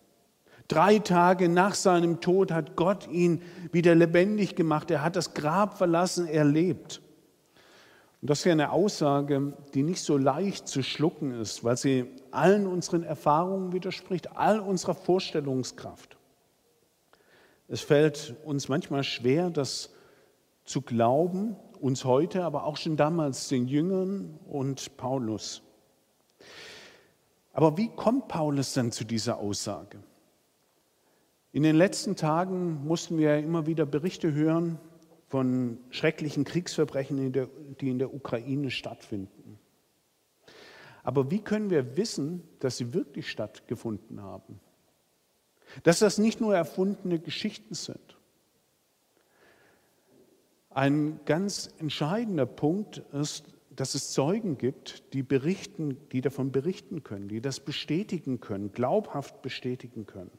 Drei 0.67 0.99
Tage 0.99 1.47
nach 1.47 1.75
seinem 1.75 2.21
Tod 2.21 2.51
hat 2.51 2.75
Gott 2.75 3.07
ihn 3.07 3.41
wieder 3.71 3.93
lebendig 3.93 4.55
gemacht. 4.55 4.89
Er 4.89 5.03
hat 5.03 5.15
das 5.15 5.33
Grab 5.33 5.77
verlassen, 5.77 6.27
er 6.27 6.43
lebt. 6.43 7.01
Und 8.21 8.29
das 8.31 8.39
ist 8.39 8.45
ja 8.45 8.53
eine 8.53 8.71
Aussage, 8.71 9.53
die 9.75 9.83
nicht 9.83 10.01
so 10.01 10.17
leicht 10.17 10.67
zu 10.67 10.81
schlucken 10.81 11.39
ist, 11.39 11.63
weil 11.63 11.77
sie 11.77 12.05
allen 12.31 12.65
unseren 12.65 13.03
Erfahrungen 13.03 13.71
widerspricht, 13.71 14.35
all 14.35 14.59
unserer 14.59 14.95
Vorstellungskraft. 14.95 16.17
Es 17.67 17.81
fällt 17.81 18.35
uns 18.43 18.67
manchmal 18.67 19.03
schwer, 19.03 19.51
das 19.51 19.91
zu 20.63 20.81
glauben, 20.81 21.55
uns 21.79 22.05
heute, 22.05 22.43
aber 22.43 22.63
auch 22.63 22.77
schon 22.77 22.97
damals 22.97 23.47
den 23.47 23.67
Jüngern 23.67 24.39
und 24.47 24.97
Paulus. 24.97 25.61
Aber 27.53 27.77
wie 27.77 27.89
kommt 27.89 28.27
Paulus 28.27 28.73
dann 28.73 28.91
zu 28.91 29.03
dieser 29.03 29.37
Aussage? 29.37 29.99
In 31.55 31.63
den 31.63 31.77
letzten 31.77 32.17
Tagen 32.17 32.85
mussten 32.85 33.17
wir 33.17 33.37
immer 33.37 33.65
wieder 33.65 33.85
Berichte 33.85 34.33
hören 34.33 34.77
von 35.29 35.77
schrecklichen 35.89 36.43
Kriegsverbrechen, 36.43 37.31
die 37.79 37.89
in 37.89 37.97
der 37.97 38.13
Ukraine 38.13 38.69
stattfinden. 38.69 39.57
Aber 41.01 41.31
wie 41.31 41.39
können 41.39 41.69
wir 41.69 41.95
wissen, 41.95 42.43
dass 42.59 42.75
sie 42.75 42.93
wirklich 42.93 43.31
stattgefunden 43.31 44.21
haben? 44.21 44.59
Dass 45.83 45.99
das 45.99 46.17
nicht 46.17 46.41
nur 46.41 46.53
erfundene 46.53 47.19
Geschichten 47.19 47.73
sind. 47.73 48.17
Ein 50.71 51.21
ganz 51.23 51.73
entscheidender 51.79 52.47
Punkt 52.47 52.97
ist, 53.13 53.45
dass 53.73 53.95
es 53.95 54.11
Zeugen 54.11 54.57
gibt, 54.57 55.13
die 55.13 55.23
berichten, 55.23 55.95
die 56.11 56.19
davon 56.19 56.51
berichten 56.51 57.05
können, 57.05 57.29
die 57.29 57.39
das 57.39 57.61
bestätigen 57.61 58.41
können, 58.41 58.73
glaubhaft 58.73 59.41
bestätigen 59.41 60.05
können. 60.05 60.31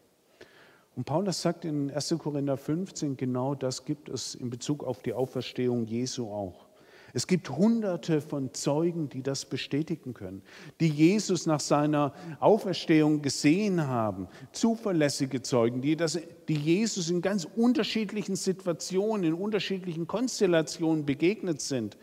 Und 0.97 1.05
Paulus 1.05 1.43
sagt 1.43 1.67
in 1.67 1.91
1. 1.91 2.15
Korinther 2.19 2.57
15, 2.57 3.19
genau 3.19 3.55
das 3.55 3.85
gibt 3.85 4.09
es 4.09 4.35
in 4.35 4.49
Bezug 4.49 4.83
auf 4.83 5.03
die 5.03 5.13
Auferstehung 5.13 5.85
Jesu 5.85 6.31
auch. 6.31 6.67
Es 7.13 7.27
gibt 7.27 7.51
hunderte 7.51 8.23
von 8.23 8.53
Zeugen, 8.55 9.11
die 9.11 9.23
das 9.23 9.45
bestätigen 9.45 10.15
können, 10.15 10.43
die 10.81 10.89
Jesus 10.89 11.47
nach 11.47 11.61
seiner 11.61 12.15
Auferstehung 12.41 13.21
gesehen 13.21 13.87
haben. 13.87 14.29
Zuverlässige 14.53 15.43
Zeugen, 15.43 15.83
die, 15.83 15.97
das, 15.97 16.19
die 16.49 16.57
Jesus 16.57 17.11
in 17.11 17.21
ganz 17.21 17.45
unterschiedlichen 17.45 18.37
Situationen, 18.37 19.25
in 19.25 19.35
unterschiedlichen 19.35 20.07
Konstellationen 20.07 21.05
begegnet 21.05 21.61
sind 21.61 21.99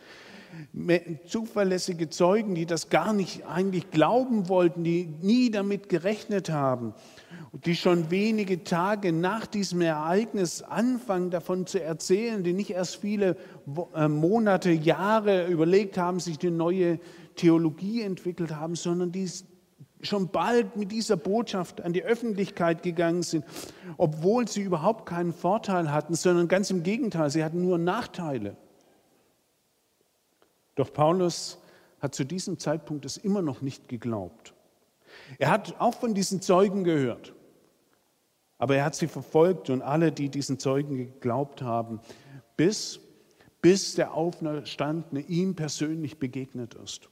zuverlässige 1.26 2.10
Zeugen, 2.10 2.56
die 2.56 2.66
das 2.66 2.90
gar 2.90 3.14
nicht 3.14 3.46
eigentlich 3.46 3.92
glauben 3.92 4.50
wollten, 4.50 4.84
die 4.84 5.06
nie 5.22 5.52
damit 5.52 5.90
gerechnet 5.90 6.50
haben, 6.50 6.94
die 7.66 7.76
schon 7.76 8.12
wenige 8.12 8.64
Tage 8.64 9.14
nach 9.14 9.46
diesem 9.46 9.82
Ereignis 9.82 10.62
anfangen 10.62 11.30
davon 11.30 11.66
zu 11.66 11.82
erzählen, 11.82 12.44
die 12.44 12.54
nicht 12.54 12.72
erst 12.72 12.98
viele 12.98 13.38
äh, 13.96 14.08
Monate, 14.08 14.72
Jahre 14.72 15.48
überlegt 15.48 15.98
haben, 15.98 16.20
sich 16.20 16.42
eine 16.42 16.52
neue 16.52 17.00
Theologie 17.36 18.02
entwickelt 18.02 18.56
haben, 18.56 18.76
sondern 18.76 19.12
die 19.12 19.30
schon 20.02 20.30
bald 20.30 20.76
mit 20.76 20.92
dieser 20.92 21.18
Botschaft 21.18 21.82
an 21.82 21.94
die 21.94 22.04
Öffentlichkeit 22.04 22.84
gegangen 22.84 23.24
sind, 23.24 23.46
obwohl 23.98 24.48
sie 24.48 24.62
überhaupt 24.62 25.06
keinen 25.06 25.34
Vorteil 25.34 25.92
hatten, 25.92 26.16
sondern 26.16 26.48
ganz 26.48 26.70
im 26.72 26.84
Gegenteil, 26.84 27.30
sie 27.30 27.44
hatten 27.44 27.62
nur 27.62 27.78
Nachteile. 27.78 28.58
Doch 30.76 30.92
Paulus 30.92 31.60
hat 32.00 32.16
zu 32.16 32.26
diesem 32.26 32.60
Zeitpunkt 32.60 33.06
es 33.06 33.18
immer 33.18 33.42
noch 33.42 33.62
nicht 33.62 33.88
geglaubt. 33.88 34.54
Er 35.38 35.52
hat 35.52 35.80
auch 35.80 35.94
von 35.94 36.14
diesen 36.14 36.42
Zeugen 36.42 36.84
gehört, 36.84 37.34
aber 38.58 38.76
er 38.76 38.86
hat 38.86 38.96
sie 38.96 39.08
verfolgt 39.08 39.70
und 39.70 39.82
alle, 39.82 40.12
die 40.12 40.30
diesen 40.30 40.60
Zeugen 40.60 40.98
geglaubt 40.98 41.62
haben, 41.62 42.02
bis, 42.58 43.00
bis 43.62 43.96
der 43.96 44.14
Auferstandene 44.14 45.22
ihm 45.22 45.56
persönlich 45.56 46.20
begegnet 46.20 46.74
ist. 46.76 47.10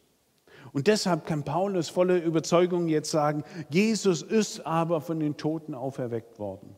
Und 0.74 0.88
deshalb 0.88 1.26
kann 1.26 1.44
Paulus 1.44 1.90
voller 1.90 2.22
Überzeugung 2.22 2.88
jetzt 2.88 3.12
sagen, 3.12 3.44
Jesus 3.70 4.22
ist 4.22 4.66
aber 4.66 5.02
von 5.02 5.20
den 5.20 5.38
Toten 5.38 5.74
auferweckt 5.74 6.40
worden. 6.40 6.78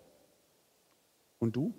Und 1.40 1.56
du? 1.56 1.74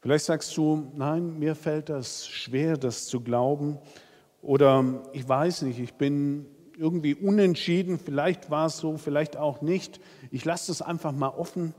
Vielleicht 0.00 0.24
sagst 0.24 0.56
du, 0.56 0.90
nein, 0.96 1.38
mir 1.38 1.54
fällt 1.54 1.90
das 1.90 2.26
schwer, 2.26 2.78
das 2.78 3.06
zu 3.06 3.20
glauben. 3.20 3.78
Oder 4.40 5.02
ich 5.12 5.28
weiß 5.28 5.62
nicht, 5.62 5.78
ich 5.78 5.94
bin 5.94 6.46
irgendwie 6.78 7.14
unentschieden, 7.14 7.98
vielleicht 7.98 8.50
war 8.50 8.66
es 8.66 8.78
so, 8.78 8.96
vielleicht 8.96 9.36
auch 9.36 9.60
nicht. 9.60 10.00
Ich 10.30 10.46
lasse 10.46 10.68
das 10.68 10.80
einfach 10.80 11.12
mal 11.12 11.28
offen. 11.28 11.74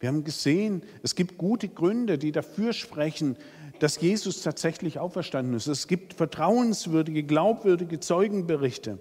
Wir 0.00 0.08
haben 0.08 0.24
gesehen, 0.24 0.82
es 1.04 1.14
gibt 1.14 1.38
gute 1.38 1.68
Gründe, 1.68 2.18
die 2.18 2.32
dafür 2.32 2.72
sprechen, 2.72 3.36
dass 3.78 4.00
Jesus 4.00 4.42
tatsächlich 4.42 4.98
auferstanden 4.98 5.54
ist. 5.54 5.68
Es 5.68 5.86
gibt 5.86 6.14
vertrauenswürdige, 6.14 7.22
glaubwürdige 7.22 8.00
Zeugenberichte. 8.00 8.98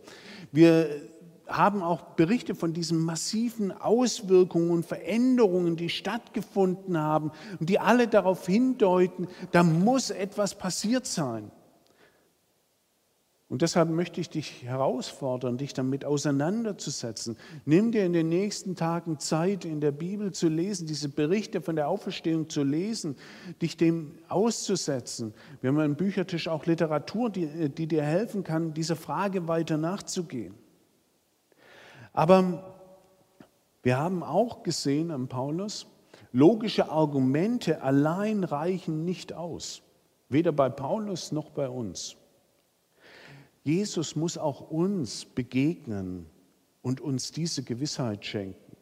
Wir 0.52 0.90
haben 1.48 1.82
auch 1.82 2.02
Berichte 2.16 2.56
von 2.56 2.74
diesen 2.74 3.00
massiven 3.00 3.72
Auswirkungen 3.72 4.72
und 4.72 4.86
Veränderungen, 4.86 5.76
die 5.76 5.90
stattgefunden 5.90 6.98
haben 6.98 7.32
und 7.60 7.70
die 7.70 7.80
alle 7.80 8.08
darauf 8.08 8.46
hindeuten, 8.46 9.28
da 9.52 9.64
muss 9.64 10.10
etwas 10.10 10.56
passiert 10.56 11.06
sein. 11.06 11.52
Und 13.50 13.62
deshalb 13.62 13.90
möchte 13.90 14.20
ich 14.20 14.30
dich 14.30 14.64
herausfordern, 14.64 15.58
dich 15.58 15.74
damit 15.74 16.04
auseinanderzusetzen. 16.04 17.38
Nimm 17.64 17.94
dir 17.94 18.06
in 18.06 18.12
den 18.12 18.28
nächsten 18.28 18.76
Tagen 18.76 19.20
Zeit, 19.20 19.64
in 19.64 19.80
der 19.80 19.92
Bibel 19.92 20.34
zu 20.34 20.50
lesen, 20.50 20.86
diese 20.86 21.08
Berichte 21.08 21.62
von 21.62 21.78
der 21.78 21.88
Auferstehung 21.88 22.50
zu 22.50 22.64
lesen, 22.64 23.16
dich 23.62 23.78
dem 23.78 24.18
auszusetzen. 24.28 25.34
Wir 25.62 25.70
haben 25.70 25.80
am 25.80 25.96
Büchertisch 25.96 26.50
auch 26.50 26.66
Literatur, 26.66 27.30
die, 27.30 27.70
die 27.70 27.88
dir 27.88 28.04
helfen 28.04 28.44
kann, 28.44 28.74
dieser 28.74 28.98
Frage 28.98 29.48
weiter 29.48 29.78
nachzugehen. 29.78 30.54
Aber 32.14 32.76
wir 33.84 33.98
haben 33.98 34.24
auch 34.24 34.64
gesehen 34.64 35.12
am 35.12 35.28
Paulus, 35.28 35.88
logische 36.32 36.90
Argumente 36.90 37.82
allein 37.82 38.44
reichen 38.44 39.06
nicht 39.06 39.34
aus. 39.34 39.82
Weder 40.30 40.52
bei 40.52 40.70
Paulus 40.70 41.32
noch 41.32 41.52
bei 41.52 41.70
uns. 41.70 42.18
Jesus 43.64 44.16
muss 44.16 44.38
auch 44.38 44.70
uns 44.72 45.26
begegnen 45.26 46.26
und 46.82 47.02
uns 47.02 47.32
diese 47.32 47.64
Gewissheit 47.64 48.26
schenken. 48.26 48.78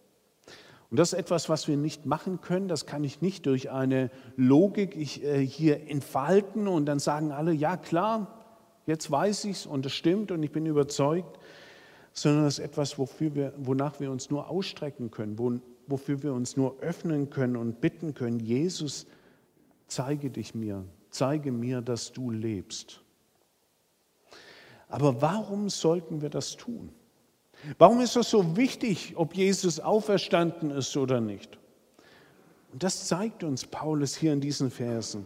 Und 0.91 0.97
das 0.97 1.13
ist 1.13 1.19
etwas, 1.19 1.49
was 1.49 1.67
wir 1.67 1.77
nicht 1.77 2.05
machen 2.05 2.41
können. 2.41 2.67
Das 2.67 2.85
kann 2.85 3.03
ich 3.03 3.21
nicht 3.21 3.47
durch 3.47 3.71
eine 3.71 4.11
Logik 4.37 4.95
äh, 5.23 5.45
hier 5.45 5.89
entfalten 5.89 6.67
und 6.67 6.85
dann 6.85 6.99
sagen 6.99 7.31
alle, 7.31 7.51
ja 7.51 7.77
klar, 7.77 8.45
jetzt 8.85 9.09
weiß 9.09 9.45
ich 9.45 9.57
es 9.57 9.65
und 9.65 9.85
es 9.85 9.93
stimmt 9.93 10.31
und 10.31 10.41
ich 10.43 10.51
bin 10.51 10.65
überzeugt 10.65 11.39
sondern 12.15 12.45
es 12.45 12.59
ist 12.59 12.65
etwas, 12.65 12.97
wofür 12.97 13.35
wir, 13.35 13.53
wonach 13.57 13.99
wir 13.99 14.09
uns 14.09 14.29
nur 14.29 14.49
ausstrecken 14.49 15.11
können, 15.11 15.37
wo, 15.37 15.59
wofür 15.85 16.23
wir 16.23 16.33
uns 16.33 16.55
nur 16.55 16.79
öffnen 16.79 17.29
können 17.29 17.57
und 17.57 17.81
bitten 17.81 18.13
können, 18.13 18.39
Jesus, 18.39 19.05
zeige 19.87 20.29
dich 20.29 20.55
mir, 20.55 20.85
zeige 21.09 21.51
mir, 21.51 21.81
dass 21.81 22.13
du 22.13 22.31
lebst. 22.31 23.01
Aber 24.87 25.21
warum 25.21 25.69
sollten 25.69 26.21
wir 26.21 26.29
das 26.29 26.55
tun? 26.55 26.89
Warum 27.77 27.99
ist 27.99 28.15
es 28.15 28.29
so 28.29 28.55
wichtig, 28.55 29.13
ob 29.17 29.35
Jesus 29.35 29.79
auferstanden 29.79 30.71
ist 30.71 30.95
oder 30.95 31.19
nicht? 31.19 31.57
Und 32.71 32.83
das 32.83 33.07
zeigt 33.07 33.43
uns 33.43 33.65
Paulus 33.65 34.15
hier 34.15 34.31
in 34.31 34.41
diesen 34.41 34.71
Versen. 34.71 35.25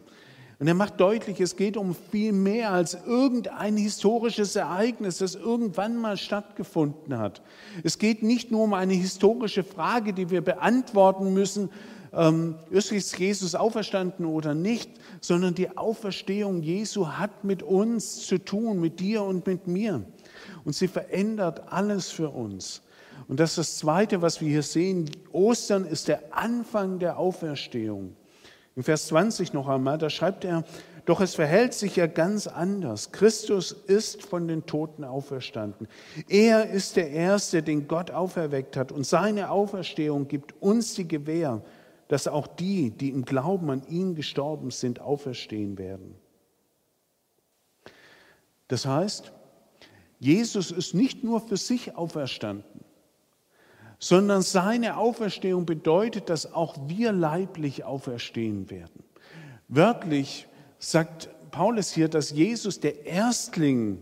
Und 0.59 0.67
er 0.67 0.73
macht 0.73 0.99
deutlich, 0.99 1.39
es 1.39 1.55
geht 1.55 1.77
um 1.77 1.95
viel 1.95 2.33
mehr 2.33 2.71
als 2.71 2.93
irgendein 3.05 3.77
historisches 3.77 4.57
Ereignis, 4.57 5.19
das 5.19 5.35
irgendwann 5.35 5.95
mal 5.95 6.17
stattgefunden 6.17 7.17
hat. 7.17 7.41
Es 7.83 7.97
geht 7.97 8.23
nicht 8.23 8.51
nur 8.51 8.65
um 8.65 8.73
eine 8.73 8.93
historische 8.93 9.63
Frage, 9.63 10.11
die 10.11 10.29
wir 10.29 10.41
beantworten 10.41 11.33
müssen, 11.33 11.69
ähm, 12.11 12.55
ist 12.71 13.17
Jesus 13.17 13.55
auferstanden 13.55 14.25
oder 14.25 14.53
nicht, 14.53 14.91
sondern 15.21 15.55
die 15.55 15.77
Auferstehung 15.77 16.61
Jesu 16.61 17.07
hat 17.07 17.45
mit 17.45 17.63
uns 17.63 18.25
zu 18.25 18.37
tun, 18.37 18.81
mit 18.81 18.99
dir 18.99 19.23
und 19.23 19.47
mit 19.47 19.67
mir. 19.67 20.03
Und 20.65 20.75
sie 20.75 20.89
verändert 20.89 21.71
alles 21.71 22.09
für 22.09 22.29
uns. 22.29 22.81
Und 23.29 23.39
das 23.39 23.51
ist 23.51 23.57
das 23.57 23.77
Zweite, 23.77 24.21
was 24.21 24.41
wir 24.41 24.49
hier 24.49 24.63
sehen. 24.63 25.09
Ostern 25.31 25.85
ist 25.85 26.09
der 26.09 26.35
Anfang 26.35 26.99
der 26.99 27.17
Auferstehung. 27.17 28.15
In 28.79 28.83
Vers 28.83 29.07
20 29.07 29.51
noch 29.51 29.67
einmal, 29.67 29.97
da 29.97 30.09
schreibt 30.09 30.45
er, 30.45 30.63
doch 31.03 31.19
es 31.19 31.35
verhält 31.35 31.73
sich 31.73 31.97
ja 31.97 32.07
ganz 32.07 32.47
anders. 32.47 33.11
Christus 33.11 33.73
ist 33.73 34.23
von 34.23 34.47
den 34.47 34.65
Toten 34.67 35.03
auferstanden. 35.03 35.89
Er 36.29 36.69
ist 36.69 36.95
der 36.95 37.09
Erste, 37.09 37.61
den 37.61 37.89
Gott 37.89 38.09
auferweckt 38.09 38.77
hat. 38.77 38.93
Und 38.93 39.05
seine 39.05 39.51
Auferstehung 39.51 40.29
gibt 40.29 40.53
uns 40.61 40.93
die 40.93 41.05
Gewähr, 41.05 41.61
dass 42.07 42.29
auch 42.29 42.47
die, 42.47 42.91
die 42.91 43.09
im 43.09 43.25
Glauben 43.25 43.69
an 43.69 43.85
ihn 43.89 44.15
gestorben 44.15 44.71
sind, 44.71 45.01
auferstehen 45.01 45.77
werden. 45.77 46.15
Das 48.69 48.85
heißt, 48.85 49.33
Jesus 50.19 50.71
ist 50.71 50.93
nicht 50.93 51.21
nur 51.21 51.41
für 51.41 51.57
sich 51.57 51.97
auferstanden 51.97 52.85
sondern 53.99 54.41
seine 54.41 54.97
Auferstehung 54.97 55.65
bedeutet, 55.65 56.29
dass 56.29 56.53
auch 56.53 56.75
wir 56.87 57.11
leiblich 57.11 57.83
auferstehen 57.83 58.69
werden. 58.69 59.03
Wörtlich 59.67 60.47
sagt 60.79 61.29
Paulus 61.51 61.91
hier, 61.91 62.07
dass 62.07 62.31
Jesus 62.31 62.79
der 62.79 63.05
Erstling, 63.05 63.99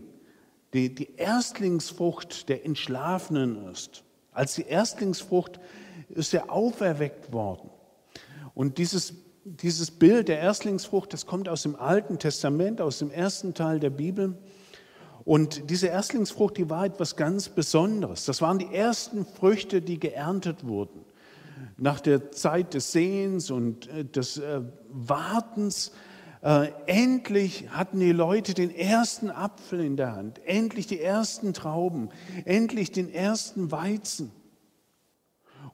die, 0.72 0.94
die 0.94 1.16
Erstlingsfrucht 1.16 2.48
der 2.48 2.64
Entschlafenen 2.64 3.68
ist. 3.70 4.04
Als 4.32 4.54
die 4.54 4.66
Erstlingsfrucht 4.66 5.58
ist 6.08 6.32
er 6.32 6.52
auferweckt 6.52 7.32
worden. 7.32 7.70
Und 8.54 8.78
dieses, 8.78 9.14
dieses 9.44 9.90
Bild 9.90 10.28
der 10.28 10.38
Erstlingsfrucht, 10.38 11.12
das 11.12 11.26
kommt 11.26 11.48
aus 11.48 11.62
dem 11.62 11.74
Alten 11.74 12.18
Testament, 12.18 12.80
aus 12.80 12.98
dem 12.98 13.10
ersten 13.10 13.54
Teil 13.54 13.80
der 13.80 13.90
Bibel. 13.90 14.36
Und 15.28 15.68
diese 15.68 15.88
Erstlingsfrucht, 15.88 16.56
die 16.56 16.70
war 16.70 16.86
etwas 16.86 17.14
ganz 17.14 17.50
Besonderes. 17.50 18.24
Das 18.24 18.40
waren 18.40 18.58
die 18.58 18.74
ersten 18.74 19.26
Früchte, 19.26 19.82
die 19.82 20.00
geerntet 20.00 20.66
wurden. 20.66 21.04
Nach 21.76 22.00
der 22.00 22.30
Zeit 22.32 22.72
des 22.72 22.92
Sehens 22.92 23.50
und 23.50 23.90
äh, 23.90 24.06
des 24.06 24.38
äh, 24.38 24.62
Wartens, 24.88 25.92
äh, 26.40 26.68
endlich 26.86 27.68
hatten 27.68 28.00
die 28.00 28.12
Leute 28.12 28.54
den 28.54 28.74
ersten 28.74 29.30
Apfel 29.30 29.84
in 29.84 29.98
der 29.98 30.16
Hand, 30.16 30.40
endlich 30.46 30.86
die 30.86 31.02
ersten 31.02 31.52
Trauben, 31.52 32.08
endlich 32.46 32.90
den 32.90 33.12
ersten 33.12 33.70
Weizen. 33.70 34.32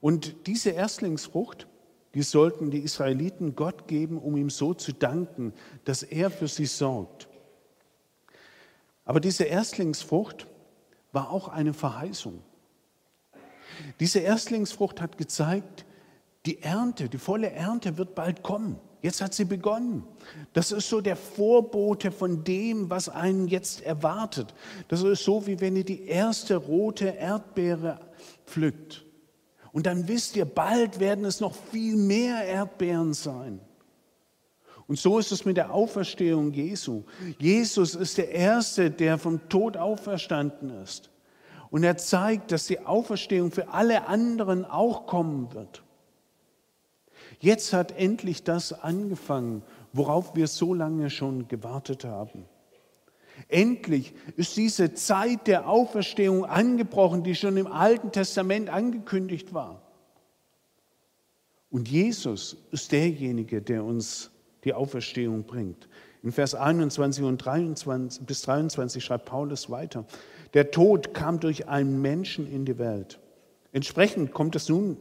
Und 0.00 0.49
diese 0.49 0.70
Erstlingsfrucht, 0.70 1.68
die 2.14 2.23
sollten 2.23 2.73
die 2.73 2.80
Israeliten 2.80 3.54
Gott 3.54 3.87
geben, 3.87 4.18
um 4.18 4.37
ihm 4.37 4.50
so 4.50 4.75
zu 4.75 4.92
danken, 4.92 5.52
dass 5.84 6.02
er 6.02 6.32
für 6.32 6.49
sie 6.49 6.66
sorgt. 6.66 7.28
Aber 9.04 9.20
diese 9.20 9.44
Erstlingsfrucht 9.44 10.46
war 11.12 11.30
auch 11.30 11.49
eine 11.49 11.75
Verheißung. 11.75 12.42
Diese 14.00 14.20
Erstlingsfrucht 14.20 15.00
hat 15.00 15.18
gezeigt, 15.18 15.84
die 16.46 16.62
Ernte, 16.62 17.08
die 17.08 17.18
volle 17.18 17.50
Ernte 17.50 17.96
wird 17.96 18.14
bald 18.14 18.42
kommen. 18.42 18.78
Jetzt 19.02 19.20
hat 19.20 19.34
sie 19.34 19.44
begonnen. 19.44 20.04
Das 20.54 20.73
ist 20.73 20.88
so 20.88 21.00
der 21.00 21.16
Vorbote 21.16 22.11
von 22.11 22.42
dem, 22.44 22.88
was 22.88 23.08
einen 23.08 23.49
jetzt 23.49 23.82
erwartet. 23.82 24.54
Das 24.88 25.02
ist 25.02 25.25
so, 25.25 25.46
wie 25.46 25.61
wenn 25.61 25.76
ihr 25.76 25.84
die 25.84 26.06
erste 26.06 26.56
rote 26.56 27.06
Erdbeere 27.08 28.00
pflückt. 28.46 29.04
Und 29.73 29.87
dann 29.87 30.08
wisst 30.08 30.37
ihr, 30.37 30.44
bald 30.46 31.00
werden 31.00 31.25
es 31.25 31.40
noch 31.40 31.54
viel 31.54 31.96
mehr 31.96 32.44
Erdbeeren 32.44 33.12
sein. 33.12 33.61
Und 34.87 34.99
so 34.99 35.19
ist 35.19 35.33
es 35.33 35.45
mit 35.45 35.57
der 35.57 35.73
Auferstehung 35.73 36.53
Jesu. 36.53 37.05
Jesus 37.38 37.95
ist 37.95 38.19
der 38.19 38.31
Erste, 38.31 38.91
der 38.91 39.19
vom 39.19 39.49
Tod 39.49 39.76
auferstanden 39.76 40.71
ist. 40.83 41.11
Und 41.71 41.85
er 41.85 41.97
zeigt, 41.97 42.53
dass 42.53 42.67
die 42.67 42.81
Auferstehung 42.81 43.50
für 43.50 43.69
alle 43.69 44.07
anderen 44.07 44.64
auch 44.64 45.07
kommen 45.07 45.53
wird. 45.55 45.83
Jetzt 47.41 47.73
hat 47.73 47.93
endlich 47.99 48.45
das 48.45 48.73
angefangen, 48.73 49.62
worauf 49.93 50.37
wir 50.37 50.47
so 50.47 50.75
lange 50.75 51.11
schon 51.11 51.49
gewartet 51.49 52.05
haben. 52.05 52.45
Endlich 53.49 54.14
ist 54.37 54.57
diese 54.57 54.95
Zeit 54.95 55.47
der 55.47 55.69
Auferstehung 55.69 56.45
angebrochen, 56.45 57.25
die 57.25 57.35
schon 57.35 57.57
im 57.57 57.67
Alten 57.67 58.12
Testament 58.12 58.71
angekündigt 58.71 59.53
war. 59.53 59.83
Und 61.71 61.88
Jesus 61.88 62.57
ist 62.71 62.93
derjenige, 62.93 63.61
der 63.61 63.85
uns 63.85 64.31
die 64.64 64.75
Auferstehung 64.75 65.44
bringt. 65.44 65.88
In 66.23 66.33
Vers 66.33 66.54
21 66.54 67.25
und 67.25 67.38
23 67.38 68.26
bis 68.26 68.42
23 68.42 69.04
schreibt 69.04 69.26
Paulus 69.26 69.71
weiter. 69.71 70.06
Der 70.54 70.71
Tod 70.71 71.12
kam 71.12 71.40
durch 71.40 71.68
einen 71.68 72.00
Menschen 72.00 72.50
in 72.50 72.64
die 72.64 72.78
Welt. 72.78 73.21
Entsprechend 73.73 74.33
kommt 74.33 74.56
es 74.56 74.68
nun, 74.68 74.97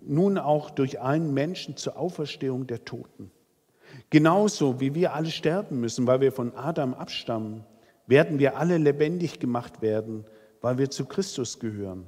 nun 0.00 0.38
auch 0.38 0.70
durch 0.70 1.00
einen 1.00 1.32
Menschen 1.34 1.76
zur 1.76 1.96
Auferstehung 1.96 2.66
der 2.66 2.84
Toten. 2.84 3.30
Genauso 4.10 4.80
wie 4.80 4.94
wir 4.94 5.14
alle 5.14 5.30
sterben 5.30 5.80
müssen, 5.80 6.06
weil 6.06 6.20
wir 6.20 6.32
von 6.32 6.56
Adam 6.56 6.94
abstammen, 6.94 7.64
werden 8.06 8.38
wir 8.38 8.56
alle 8.56 8.78
lebendig 8.78 9.38
gemacht 9.38 9.82
werden, 9.82 10.24
weil 10.60 10.78
wir 10.78 10.90
zu 10.90 11.04
Christus 11.04 11.58
gehören. 11.58 12.06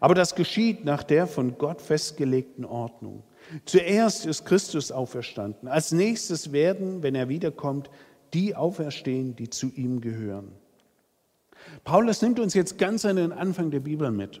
Aber 0.00 0.14
das 0.14 0.34
geschieht 0.34 0.84
nach 0.84 1.02
der 1.02 1.26
von 1.26 1.56
Gott 1.56 1.80
festgelegten 1.80 2.64
Ordnung. 2.64 3.22
Zuerst 3.64 4.26
ist 4.26 4.44
Christus 4.44 4.90
auferstanden. 4.92 5.68
Als 5.68 5.92
nächstes 5.92 6.52
werden, 6.52 7.02
wenn 7.02 7.14
er 7.14 7.28
wiederkommt, 7.28 7.90
die 8.32 8.56
auferstehen, 8.56 9.36
die 9.36 9.50
zu 9.50 9.70
ihm 9.74 10.00
gehören. 10.00 10.52
Paulus 11.84 12.20
nimmt 12.22 12.40
uns 12.40 12.54
jetzt 12.54 12.78
ganz 12.78 13.04
an 13.04 13.16
den 13.16 13.32
Anfang 13.32 13.70
der 13.70 13.80
Bibel 13.80 14.10
mit. 14.10 14.40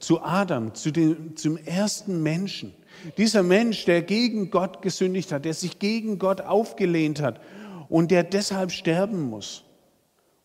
Zu 0.00 0.22
Adam, 0.22 0.74
zu 0.74 0.90
den, 0.90 1.36
zum 1.36 1.56
ersten 1.56 2.22
Menschen. 2.22 2.74
Dieser 3.18 3.42
Mensch, 3.42 3.84
der 3.84 4.02
gegen 4.02 4.50
Gott 4.50 4.82
gesündigt 4.82 5.30
hat, 5.30 5.44
der 5.44 5.54
sich 5.54 5.78
gegen 5.78 6.18
Gott 6.18 6.40
aufgelehnt 6.40 7.20
hat 7.20 7.40
und 7.88 8.10
der 8.10 8.24
deshalb 8.24 8.72
sterben 8.72 9.22
muss. 9.22 9.64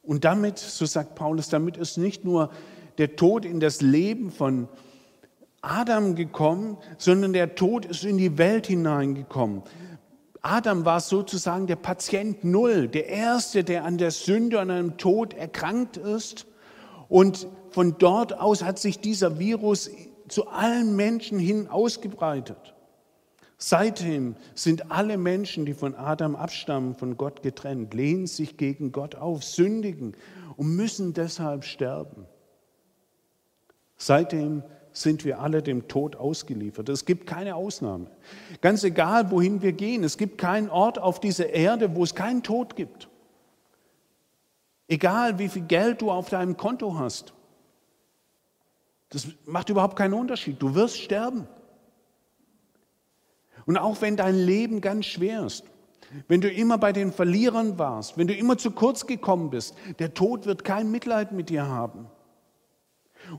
Und 0.04 0.26
damit, 0.26 0.60
so 0.60 0.86
sagt 0.86 1.16
Paulus, 1.16 1.50
damit 1.50 1.78
ist 1.78 1.98
nicht 1.98 2.26
nur 2.26 2.52
der 2.98 3.16
Tod 3.16 3.46
in 3.46 3.60
das 3.60 3.82
Leben 3.82 4.32
von 4.32 4.68
Adam 5.62 6.16
gekommen, 6.16 6.78
sondern 6.98 7.34
der 7.34 7.56
Tod 7.56 7.86
ist 7.86 8.04
in 8.04 8.18
die 8.18 8.38
Welt 8.38 8.68
hineingekommen. 8.68 9.64
Adam 10.42 10.86
war 10.86 11.00
sozusagen 11.00 11.68
der 11.68 11.76
Patient 11.76 12.44
Null, 12.44 12.88
der 12.88 13.08
Erste, 13.08 13.64
der 13.64 13.86
an 13.86 14.00
der 14.00 14.10
Sünde, 14.10 14.60
an 14.60 14.72
einem 14.72 14.98
Tod 14.98 15.36
erkrankt 15.36 15.98
ist. 15.98 16.48
Und 17.10 17.48
von 17.70 17.98
dort 18.00 18.40
aus 18.40 18.64
hat 18.64 18.80
sich 18.80 19.00
dieser 19.00 19.38
Virus 19.38 19.92
zu 20.28 20.48
allen 20.48 20.96
Menschen 20.96 21.38
hin 21.38 21.68
ausgebreitet. 21.68 22.74
Seitdem 23.58 24.36
sind 24.56 24.90
alle 24.92 25.20
Menschen, 25.20 25.68
die 25.68 25.76
von 25.76 25.94
Adam 25.94 26.36
abstammen, 26.36 26.96
von 26.96 27.18
Gott 27.18 27.44
getrennt, 27.44 27.94
lehnen 27.94 28.26
sich 28.26 28.58
gegen 28.58 28.92
Gott 28.92 29.14
auf, 29.14 29.44
sündigen 29.44 30.16
und 30.56 30.76
müssen 30.76 31.14
deshalb 31.14 31.64
sterben. 31.66 32.26
Seitdem 33.98 34.64
sind 34.94 35.26
wir 35.26 35.40
alle 35.40 35.62
dem 35.62 35.88
Tod 35.88 36.16
ausgeliefert. 36.16 36.90
Es 36.90 37.06
gibt 37.06 37.28
keine 37.28 37.56
Ausnahme. 37.56 38.08
Ganz 38.62 38.84
egal, 38.84 39.32
wohin 39.32 39.62
wir 39.62 39.74
gehen, 39.74 40.04
es 40.04 40.18
gibt 40.18 40.38
keinen 40.38 40.70
Ort 40.70 41.00
auf 41.00 41.20
dieser 41.20 41.50
Erde, 41.50 41.96
wo 41.96 42.04
es 42.04 42.16
keinen 42.16 42.44
Tod 42.44 42.76
gibt. 42.76 43.08
Egal, 44.88 45.40
wie 45.40 45.48
viel 45.48 45.64
Geld 45.64 46.02
du 46.02 46.12
auf 46.12 46.30
deinem 46.30 46.58
Konto 46.58 47.00
hast. 47.00 47.34
Das 49.10 49.28
macht 49.46 49.70
überhaupt 49.70 49.96
keinen 49.96 50.14
Unterschied. 50.14 50.62
Du 50.62 50.76
wirst 50.76 50.98
sterben. 50.98 51.48
Und 53.66 53.78
auch 53.78 54.02
wenn 54.02 54.18
dein 54.18 54.36
Leben 54.36 54.82
ganz 54.82 55.06
schwer 55.06 55.46
ist, 55.46 55.64
wenn 56.28 56.42
du 56.42 56.50
immer 56.50 56.78
bei 56.78 56.92
den 56.92 57.12
Verlierern 57.14 57.78
warst, 57.80 58.18
wenn 58.18 58.28
du 58.28 58.34
immer 58.34 58.58
zu 58.58 58.72
kurz 58.72 59.08
gekommen 59.08 59.50
bist, 59.50 59.76
der 60.00 60.14
Tod 60.14 60.46
wird 60.46 60.66
kein 60.66 60.92
Mitleid 60.92 61.32
mit 61.32 61.50
dir 61.50 61.68
haben. 61.68 62.08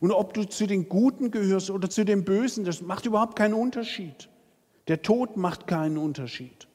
Und 0.01 0.11
ob 0.11 0.35
du 0.35 0.45
zu 0.45 0.67
den 0.67 0.89
Guten 0.89 1.31
gehörst 1.31 1.71
oder 1.71 1.91
zu 1.91 2.05
den 2.05 2.25
Bösen, 2.25 2.65
das 2.65 2.83
macht 2.83 3.07
überhaupt 3.07 3.37
keinen 3.37 3.55
Unterschied. 3.55 4.29
Der 4.89 5.03
Tod 5.03 5.37
macht 5.37 5.67
keinen 5.67 5.99
Unterschied. 5.99 6.67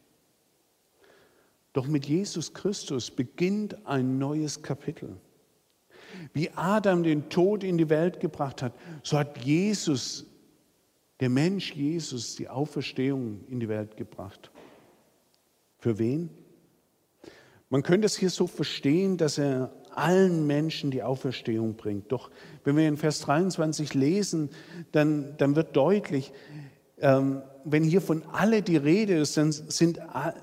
Doch 1.73 1.87
mit 1.87 2.05
Jesus 2.05 2.53
Christus 2.53 3.11
beginnt 3.11 3.85
ein 3.85 4.17
neues 4.17 4.63
Kapitel. 4.63 5.17
Wie 6.33 6.49
Adam 6.51 7.03
den 7.03 7.29
Tod 7.29 7.63
in 7.63 7.77
die 7.77 7.89
Welt 7.89 8.19
gebracht 8.19 8.61
hat, 8.61 8.73
so 9.03 9.17
hat 9.17 9.37
Jesus, 9.43 10.25
der 11.19 11.29
Mensch 11.29 11.73
Jesus, 11.73 12.35
die 12.35 12.47
Auferstehung 12.47 13.43
in 13.47 13.59
die 13.59 13.69
Welt 13.69 13.97
gebracht. 13.97 14.51
Für 15.79 15.99
wen? 15.99 16.29
Man 17.69 17.83
könnte 17.83 18.05
es 18.05 18.17
hier 18.17 18.29
so 18.29 18.47
verstehen, 18.47 19.17
dass 19.17 19.37
er 19.37 19.71
allen 19.97 20.47
Menschen 20.47 20.91
die 20.91 21.03
Auferstehung 21.03 21.75
bringt. 21.75 22.11
Doch 22.11 22.29
wenn 22.63 22.77
wir 22.77 22.87
in 22.87 22.97
Vers 22.97 23.19
23 23.21 23.93
lesen, 23.93 24.49
dann, 24.91 25.35
dann 25.37 25.55
wird 25.55 25.75
deutlich, 25.75 26.31
ähm, 26.99 27.41
wenn 27.63 27.83
hier 27.83 28.01
von 28.01 28.23
alle 28.31 28.61
die 28.61 28.77
Rede 28.77 29.17
ist, 29.17 29.37
dann 29.37 29.51
sind 29.51 29.99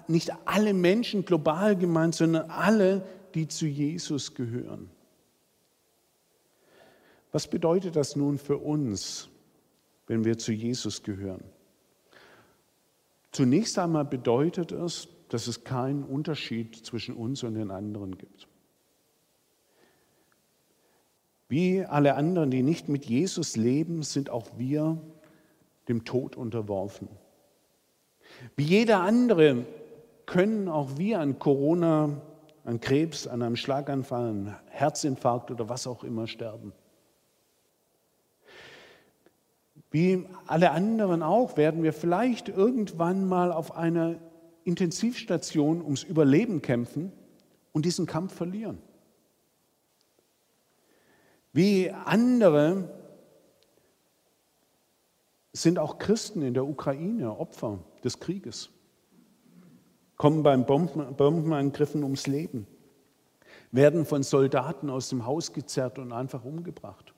nicht 0.09 0.33
alle 0.45 0.75
Menschen 0.75 1.25
global 1.25 1.77
gemeint, 1.77 2.15
sondern 2.15 2.51
alle, 2.51 3.05
die 3.35 3.49
zu 3.49 3.67
Jesus 3.67 4.35
gehören. 4.35 4.91
Was 7.33 7.49
bedeutet 7.49 7.97
das 7.97 8.15
nun 8.15 8.39
für 8.39 8.59
uns, 8.59 9.29
wenn 10.07 10.25
wir 10.25 10.39
zu 10.39 10.53
Jesus 10.53 11.03
gehören? 11.03 11.43
Zunächst 13.33 13.77
einmal 13.79 14.05
bedeutet 14.05 14.71
es, 14.71 15.09
dass 15.31 15.49
es 15.49 15.65
keinen 15.65 16.05
Unterschied 16.05 16.77
zwischen 16.77 17.17
uns 17.17 17.43
und 17.43 17.55
den 17.55 17.73
anderen 17.73 18.17
gibt. 18.17 18.47
Wie 21.49 21.85
alle 21.85 22.15
anderen, 22.15 22.51
die 22.51 22.63
nicht 22.63 22.89
mit 22.89 23.05
Jesus 23.05 23.57
leben, 23.57 24.03
sind 24.03 24.31
auch 24.31 24.49
wir 24.57 24.99
dem 25.89 26.05
Tod 26.05 26.37
unterworfen. 26.37 27.09
Wie 28.57 28.65
jeder 28.65 29.01
andere 29.01 29.67
können 30.27 30.69
auch 30.69 30.97
wir 30.97 31.21
an 31.21 31.39
Corona, 31.39 32.21
an 32.65 32.81
Krebs, 32.81 33.27
an 33.27 33.43
einem 33.43 33.57
Schlaganfall, 33.57 34.29
an 34.29 34.57
Herzinfarkt 34.71 35.51
oder 35.51 35.69
was 35.69 35.87
auch 35.87 36.03
immer 36.03 36.27
sterben. 36.27 36.73
Wie 39.91 40.27
alle 40.47 40.73
anderen 40.73 41.23
auch 41.23 41.57
werden 41.57 41.83
wir 41.83 41.93
vielleicht 41.93 42.49
irgendwann 42.49 43.27
mal 43.29 43.53
auf 43.53 43.77
einer 43.77 44.17
Intensivstation 44.65 45.83
ums 45.83 46.03
Überleben 46.03 46.63
kämpfen 46.63 47.13
und 47.73 47.85
diesen 47.85 48.07
Kampf 48.07 48.35
verlieren. 48.35 48.79
Wie 51.55 51.89
andere 51.93 52.89
sind 55.53 55.79
auch 55.79 55.99
Christen 55.99 56.43
in 56.43 56.53
der 56.53 56.67
Ukraine 56.67 57.39
Opfer 57.39 57.79
des 58.03 58.19
Krieges, 58.19 58.71
kommen 60.17 60.43
beim 60.43 60.67
Bombenangriffen 60.67 62.03
ums 62.03 62.27
Leben, 62.27 62.67
werden 63.71 64.05
von 64.05 64.25
Soldaten 64.25 64.91
aus 64.91 65.11
dem 65.11 65.27
Haus 65.27 65.53
gezerrt 65.53 66.01
und 66.01 66.13
einfach 66.13 66.45
umgebracht. 66.45 67.14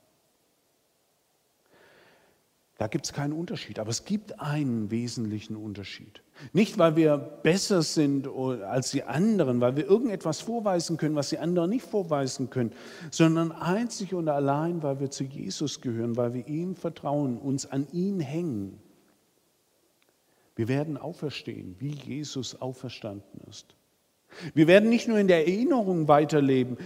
Da 2.78 2.88
gibt 2.88 3.06
es 3.06 3.14
keinen 3.14 3.32
Unterschied, 3.32 3.78
aber 3.78 3.88
es 3.88 4.04
gibt 4.04 4.38
einen 4.38 4.90
wesentlichen 4.90 5.56
Unterschied. 5.56 6.22
Nicht, 6.52 6.76
weil 6.76 6.94
wir 6.94 7.16
besser 7.16 7.80
sind 7.80 8.28
als 8.28 8.90
die 8.90 9.02
anderen, 9.02 9.62
weil 9.62 9.76
wir 9.76 9.86
irgendetwas 9.86 10.42
vorweisen 10.42 10.98
können, 10.98 11.14
was 11.14 11.30
die 11.30 11.38
anderen 11.38 11.70
nicht 11.70 11.86
vorweisen 11.86 12.50
können, 12.50 12.72
sondern 13.10 13.50
einzig 13.50 14.12
und 14.12 14.28
allein, 14.28 14.82
weil 14.82 15.00
wir 15.00 15.10
zu 15.10 15.24
Jesus 15.24 15.80
gehören, 15.80 16.16
weil 16.18 16.34
wir 16.34 16.46
ihm 16.46 16.76
vertrauen, 16.76 17.38
uns 17.38 17.64
an 17.64 17.86
ihn 17.92 18.20
hängen. 18.20 18.78
Wir 20.54 20.68
werden 20.68 20.98
auferstehen, 20.98 21.76
wie 21.78 21.92
Jesus 21.92 22.60
auferstanden 22.60 23.40
ist. 23.48 23.74
Wir 24.54 24.66
werden 24.66 24.88
nicht 24.88 25.08
nur 25.08 25.18
in 25.18 25.28
der 25.28 25.46
Erinnerung 25.46 26.08
weiterleben, 26.08 26.76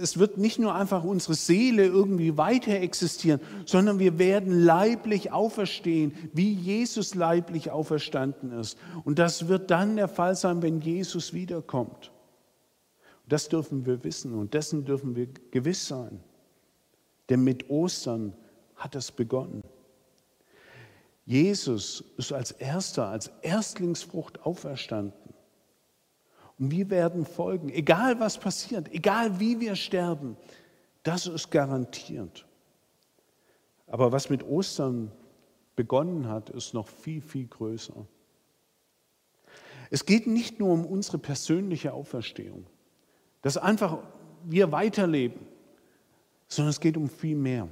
es 0.00 0.18
wird 0.18 0.38
nicht 0.38 0.58
nur 0.58 0.74
einfach 0.74 1.04
unsere 1.04 1.34
Seele 1.34 1.84
irgendwie 1.84 2.36
weiter 2.36 2.72
existieren, 2.72 3.40
sondern 3.66 3.98
wir 3.98 4.18
werden 4.18 4.58
leiblich 4.58 5.32
auferstehen, 5.32 6.12
wie 6.32 6.52
Jesus 6.52 7.14
leiblich 7.14 7.70
auferstanden 7.70 8.52
ist. 8.52 8.78
Und 9.04 9.18
das 9.18 9.48
wird 9.48 9.70
dann 9.70 9.96
der 9.96 10.08
Fall 10.08 10.36
sein, 10.36 10.62
wenn 10.62 10.80
Jesus 10.80 11.32
wiederkommt. 11.32 12.12
Das 13.28 13.48
dürfen 13.48 13.84
wir 13.84 14.02
wissen 14.04 14.34
und 14.34 14.54
dessen 14.54 14.84
dürfen 14.84 15.14
wir 15.14 15.28
gewiss 15.50 15.86
sein. 15.86 16.20
Denn 17.28 17.44
mit 17.44 17.68
Ostern 17.68 18.32
hat 18.76 18.94
es 18.94 19.12
begonnen. 19.12 19.62
Jesus 21.26 22.02
ist 22.16 22.32
als 22.32 22.52
erster, 22.52 23.08
als 23.08 23.30
Erstlingsfrucht 23.42 24.46
auferstanden. 24.46 25.34
Und 26.58 26.70
wir 26.70 26.90
werden 26.90 27.24
folgen, 27.24 27.68
egal 27.68 28.18
was 28.20 28.38
passiert, 28.38 28.92
egal 28.92 29.38
wie 29.38 29.60
wir 29.60 29.76
sterben, 29.76 30.36
das 31.02 31.26
ist 31.26 31.50
garantiert. 31.50 32.46
Aber 33.86 34.12
was 34.12 34.28
mit 34.28 34.42
Ostern 34.42 35.12
begonnen 35.76 36.28
hat, 36.28 36.50
ist 36.50 36.74
noch 36.74 36.88
viel, 36.88 37.22
viel 37.22 37.46
größer. 37.46 38.06
Es 39.90 40.04
geht 40.04 40.26
nicht 40.26 40.58
nur 40.58 40.72
um 40.72 40.84
unsere 40.84 41.18
persönliche 41.18 41.94
Auferstehung, 41.94 42.66
dass 43.42 43.56
einfach 43.56 43.98
wir 44.44 44.72
weiterleben, 44.72 45.46
sondern 46.48 46.70
es 46.70 46.80
geht 46.80 46.96
um 46.96 47.08
viel 47.08 47.36
mehr. 47.36 47.68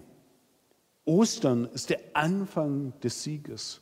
Ostern 1.05 1.67
ist 1.67 1.91
der 1.91 2.01
Anfang 2.15 2.99
des 3.01 3.23
Sieges. 3.23 3.81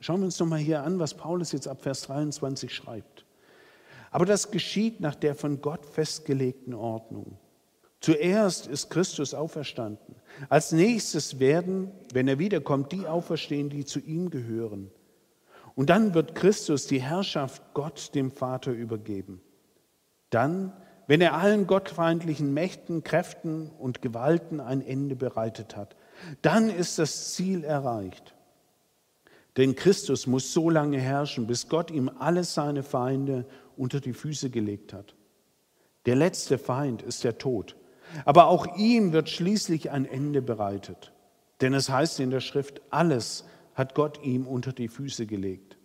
Schauen 0.00 0.20
wir 0.20 0.26
uns 0.26 0.38
noch 0.38 0.46
mal 0.46 0.58
hier 0.58 0.82
an, 0.82 0.98
was 0.98 1.14
Paulus 1.14 1.52
jetzt 1.52 1.68
ab 1.68 1.82
Vers 1.82 2.02
23 2.02 2.74
schreibt. 2.74 3.24
Aber 4.10 4.26
das 4.26 4.50
geschieht 4.50 5.00
nach 5.00 5.14
der 5.14 5.34
von 5.34 5.60
Gott 5.60 5.86
festgelegten 5.86 6.74
Ordnung. 6.74 7.38
Zuerst 8.00 8.66
ist 8.66 8.90
Christus 8.90 9.34
auferstanden. 9.34 10.16
Als 10.48 10.72
nächstes 10.72 11.40
werden, 11.40 11.90
wenn 12.12 12.28
er 12.28 12.38
wiederkommt, 12.38 12.92
die 12.92 13.06
auferstehen, 13.06 13.70
die 13.70 13.84
zu 13.84 14.00
ihm 14.00 14.30
gehören. 14.30 14.90
Und 15.74 15.90
dann 15.90 16.14
wird 16.14 16.34
Christus 16.34 16.86
die 16.86 17.00
Herrschaft 17.00 17.62
Gott 17.74 18.14
dem 18.14 18.30
Vater 18.30 18.70
übergeben. 18.70 19.40
Dann, 20.30 20.72
wenn 21.06 21.20
er 21.20 21.34
allen 21.34 21.66
gottfeindlichen 21.66 22.52
Mächten, 22.54 23.02
Kräften 23.02 23.70
und 23.70 24.02
Gewalten 24.02 24.60
ein 24.60 24.82
Ende 24.82 25.16
bereitet 25.16 25.76
hat, 25.76 25.96
dann 26.42 26.70
ist 26.70 26.98
das 26.98 27.34
Ziel 27.34 27.64
erreicht. 27.64 28.35
Denn 29.56 29.74
Christus 29.74 30.26
muss 30.26 30.52
so 30.52 30.68
lange 30.68 30.98
herrschen, 30.98 31.46
bis 31.46 31.68
Gott 31.68 31.90
ihm 31.90 32.10
alle 32.18 32.44
seine 32.44 32.82
Feinde 32.82 33.46
unter 33.76 34.00
die 34.00 34.12
Füße 34.12 34.50
gelegt 34.50 34.92
hat. 34.92 35.14
Der 36.04 36.16
letzte 36.16 36.58
Feind 36.58 37.02
ist 37.02 37.24
der 37.24 37.38
Tod. 37.38 37.76
Aber 38.24 38.46
auch 38.46 38.76
ihm 38.76 39.12
wird 39.12 39.28
schließlich 39.28 39.90
ein 39.90 40.04
Ende 40.04 40.42
bereitet. 40.42 41.12
Denn 41.60 41.74
es 41.74 41.88
heißt 41.88 42.20
in 42.20 42.30
der 42.30 42.40
Schrift, 42.40 42.80
alles 42.90 43.44
hat 43.74 43.94
Gott 43.94 44.22
ihm 44.22 44.46
unter 44.46 44.72
die 44.72 44.88
Füße 44.88 45.26
gelegt. 45.26 45.76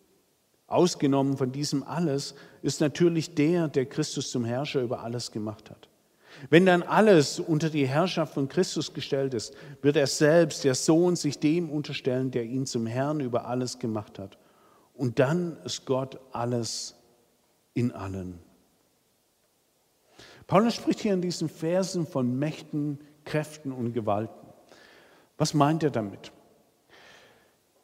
Ausgenommen 0.67 1.37
von 1.37 1.51
diesem 1.51 1.83
alles 1.83 2.35
ist 2.61 2.79
natürlich 2.79 3.35
der, 3.35 3.67
der 3.67 3.85
Christus 3.85 4.31
zum 4.31 4.45
Herrscher 4.45 4.81
über 4.81 5.01
alles 5.01 5.31
gemacht 5.31 5.69
hat. 5.69 5.89
Wenn 6.49 6.65
dann 6.65 6.83
alles 6.83 7.39
unter 7.39 7.69
die 7.69 7.87
Herrschaft 7.87 8.33
von 8.33 8.47
Christus 8.47 8.93
gestellt 8.93 9.33
ist, 9.33 9.53
wird 9.81 9.95
er 9.95 10.07
selbst, 10.07 10.63
der 10.63 10.75
Sohn, 10.75 11.15
sich 11.15 11.39
dem 11.39 11.69
unterstellen, 11.69 12.31
der 12.31 12.43
ihn 12.43 12.65
zum 12.65 12.85
Herrn 12.85 13.19
über 13.19 13.45
alles 13.45 13.79
gemacht 13.79 14.19
hat. 14.19 14.37
Und 14.93 15.19
dann 15.19 15.57
ist 15.63 15.85
Gott 15.85 16.19
alles 16.31 16.95
in 17.73 17.91
allen. 17.91 18.39
Paulus 20.47 20.75
spricht 20.75 20.99
hier 20.99 21.13
in 21.13 21.21
diesen 21.21 21.47
Versen 21.47 22.05
von 22.05 22.37
Mächten, 22.37 22.99
Kräften 23.23 23.71
und 23.71 23.93
Gewalten. 23.93 24.47
Was 25.37 25.53
meint 25.53 25.83
er 25.83 25.91
damit? 25.91 26.31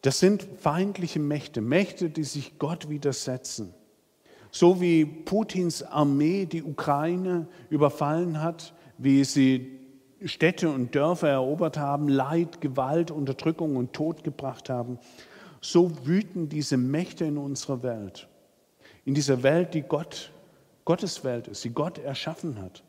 Das 0.02 0.20
sind 0.20 0.44
feindliche 0.60 1.20
Mächte, 1.20 1.62
Mächte, 1.62 2.10
die 2.10 2.24
sich 2.24 2.60
Gott 2.60 2.90
widersetzen. 2.90 3.74
So 4.60 4.82
wie 4.82 5.06
Putins 5.06 5.84
Armee 5.84 6.48
die 6.48 6.64
Ukraine 6.64 7.48
überfallen 7.70 8.42
hat, 8.42 8.74
wie 8.98 9.24
sie 9.24 9.80
Städte 10.26 10.72
und 10.72 10.96
Dörfer 10.96 11.30
erobert 11.30 11.78
haben, 11.78 12.08
Leid, 12.08 12.60
Gewalt, 12.60 13.12
Unterdrückung 13.12 13.76
und 13.76 13.94
Tod 13.94 14.24
gebracht 14.24 14.72
haben, 14.72 14.98
so 15.62 15.92
wüten 16.08 16.50
diese 16.50 16.76
Mächte 16.76 17.26
in 17.26 17.38
unserer 17.38 17.84
Welt. 17.84 18.28
In 19.06 19.14
dieser 19.14 19.44
Welt, 19.44 19.76
die 19.76 19.84
Gott, 19.84 20.32
Gottes 20.86 21.24
Welt 21.24 21.48
ist, 21.48 21.64
die 21.64 21.70
Gott 21.70 22.00
erschaffen 22.00 22.60
hat. 22.60 22.82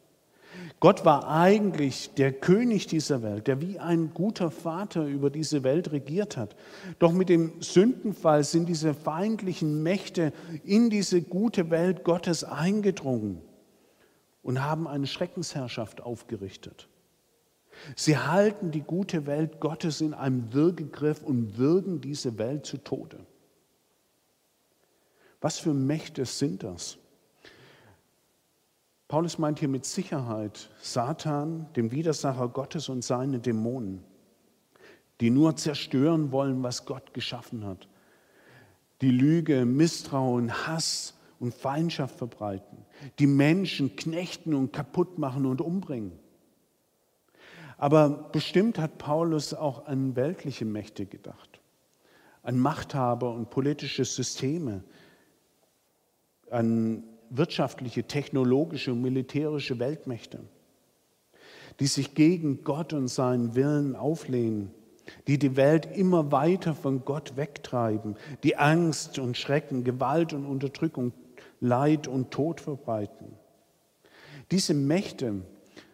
Gott 0.81 1.05
war 1.05 1.29
eigentlich 1.29 2.15
der 2.15 2.33
König 2.33 2.87
dieser 2.87 3.23
Welt, 3.23 3.47
der 3.47 3.61
wie 3.61 3.79
ein 3.79 4.13
guter 4.15 4.51
Vater 4.51 5.05
über 5.07 5.31
diese 5.31 5.65
Welt 5.65 5.91
regiert 5.91 6.37
hat. 6.37 6.55
Doch 6.99 7.13
mit 7.13 7.29
dem 7.29 7.61
Sündenfall 7.61 8.45
sind 8.45 8.69
diese 8.69 8.95
feindlichen 8.95 9.83
Mächte 9.83 10.33
in 10.65 10.89
diese 10.89 11.23
gute 11.23 11.71
Welt 11.71 12.05
Gottes 12.05 12.45
eingedrungen 12.45 13.43
und 14.43 14.63
haben 14.63 14.87
eine 14.87 15.07
Schreckensherrschaft 15.07 16.01
aufgerichtet. 16.01 16.89
Sie 17.97 18.17
halten 18.17 18.71
die 18.71 18.83
gute 18.83 19.27
Welt 19.27 19.61
Gottes 19.61 20.01
in 20.01 20.15
einem 20.15 20.53
Würgegriff 20.53 21.23
und 21.23 21.59
würgen 21.59 22.01
diese 22.01 22.39
Welt 22.39 22.67
zu 22.67 22.79
Tode. 22.79 23.19
Was 25.41 25.59
für 25.59 25.75
Mächte 25.75 26.25
sind 26.25 26.63
das? 26.63 26.99
Paulus 29.09 29.39
meint 29.39 29.59
hier 29.59 29.69
mit 29.69 29.87
Sicherheit 29.87 30.69
Satan, 30.83 31.67
dem 31.77 31.91
Widersacher 31.91 32.49
Gottes 32.49 32.91
und 32.91 33.03
seine 33.03 33.39
Dämonen, 33.39 34.05
die 35.23 35.31
nur 35.31 35.57
zerstören 35.57 36.31
wollen, 36.31 36.63
was 36.63 36.85
Gott 36.85 37.15
geschaffen 37.15 37.65
hat. 37.65 37.89
Die 39.01 39.11
Lüge, 39.11 39.65
Misstrauen, 39.65 40.67
Hass 40.67 41.15
und 41.41 41.55
Feindschaft 41.55 42.19
verbreiten, 42.19 42.85
die 43.19 43.27
Menschen 43.27 43.97
knechten 43.97 44.53
und 44.53 44.75
kaputt 44.75 45.19
machen 45.19 45.47
und 45.47 45.63
umbringen. 45.63 46.13
Aber 47.79 48.11
bestimmt 48.11 48.79
hat 48.79 48.99
Paulus 48.99 49.55
auch 49.55 49.87
an 49.87 50.17
weltliche 50.17 50.67
Mächte 50.67 51.07
gedacht, 51.07 51.61
an 52.43 52.59
Machthaber 52.59 53.33
und 53.33 53.49
politische 53.49 54.05
Systeme, 54.05 54.83
an 56.51 57.05
wirtschaftliche, 57.31 58.05
technologische 58.05 58.93
und 58.93 59.03
militärische 59.03 59.79
Weltmächte, 59.79 60.41
die 61.81 61.87
sich 61.87 62.15
gegen 62.15 62.65
Gott 62.65 62.93
und 62.93 63.09
seinen 63.09 63.55
Willen 63.55 63.97
auflehnen, 63.97 64.71
die 65.27 65.39
die 65.39 65.57
Welt 65.57 65.87
immer 65.97 66.33
weiter 66.33 66.75
von 66.75 67.05
Gott 67.05 67.37
wegtreiben, 67.37 68.17
die 68.43 68.57
Angst 68.57 69.19
und 69.19 69.37
Schrecken, 69.37 69.85
Gewalt 69.85 70.33
und 70.33 70.45
Unterdrückung, 70.45 71.13
Leid 71.61 72.07
und 72.09 72.31
Tod 72.31 72.61
verbreiten. 72.61 73.33
Diese 74.51 74.75
Mächte 74.75 75.43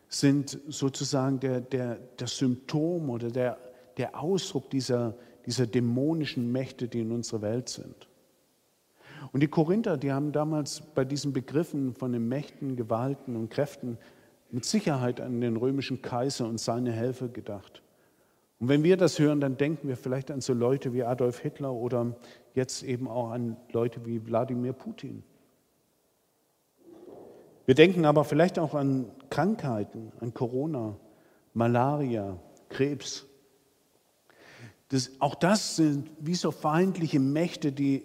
sind 0.09 0.59
sozusagen 0.69 1.41
der, 1.41 1.61
der, 1.61 1.99
das 2.17 2.39
Symptom 2.39 3.11
oder 3.11 3.31
der, 3.31 3.59
der 3.97 4.21
Ausdruck 4.21 4.71
dieser, 4.71 5.15
dieser 5.47 5.67
dämonischen 5.67 6.53
Mächte, 6.53 6.89
die 6.89 7.01
in 7.01 7.11
unserer 7.11 7.43
Welt 7.43 7.69
sind. 7.69 8.09
Und 9.33 9.43
die 9.43 9.49
Korinther, 9.49 9.97
die 9.97 10.13
haben 10.13 10.33
damals 10.33 10.81
bei 10.81 11.05
diesen 11.05 11.33
Begriffen 11.33 11.95
von 11.95 12.13
den 12.13 12.29
Mächten, 12.29 12.77
Gewalten 12.77 13.37
und 13.37 13.51
Kräften 13.51 13.99
mit 14.51 14.65
Sicherheit 14.65 15.21
an 15.21 15.41
den 15.41 15.57
römischen 15.57 16.03
Kaiser 16.03 16.47
und 16.47 16.59
seine 16.59 16.93
Helfer 16.93 17.29
gedacht. 17.29 17.83
Und 18.61 18.69
wenn 18.69 18.85
wir 18.85 18.97
das 18.97 19.19
hören, 19.19 19.41
dann 19.41 19.57
denken 19.57 19.89
wir 19.89 19.97
vielleicht 19.97 20.31
an 20.31 20.41
so 20.41 20.53
Leute 20.53 20.93
wie 20.93 21.03
Adolf 21.03 21.41
Hitler 21.41 21.73
oder 21.73 22.17
jetzt 22.55 22.83
eben 22.83 23.09
auch 23.09 23.31
an 23.31 23.57
Leute 23.73 24.07
wie 24.07 24.25
Wladimir 24.25 24.73
Putin. 24.73 25.25
Wir 27.67 27.75
denken 27.75 28.05
aber 28.05 28.25
vielleicht 28.25 28.59
auch 28.59 28.75
an 28.75 29.11
Krankheiten, 29.31 30.13
an 30.21 30.35
Corona, 30.35 30.97
Malaria, 31.55 32.39
Krebs. 32.69 33.27
Das, 34.89 35.13
auch 35.19 35.35
das 35.35 35.77
sind 35.77 36.11
wie 36.21 36.35
so 36.35 36.51
feindliche 36.51 37.21
Mächte, 37.21 37.73
die 37.73 38.05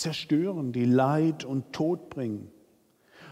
zerstören, 0.00 0.72
die 0.72 0.84
Leid 0.84 1.44
und 1.44 1.72
Tod 1.72 2.10
bringen. 2.10 2.50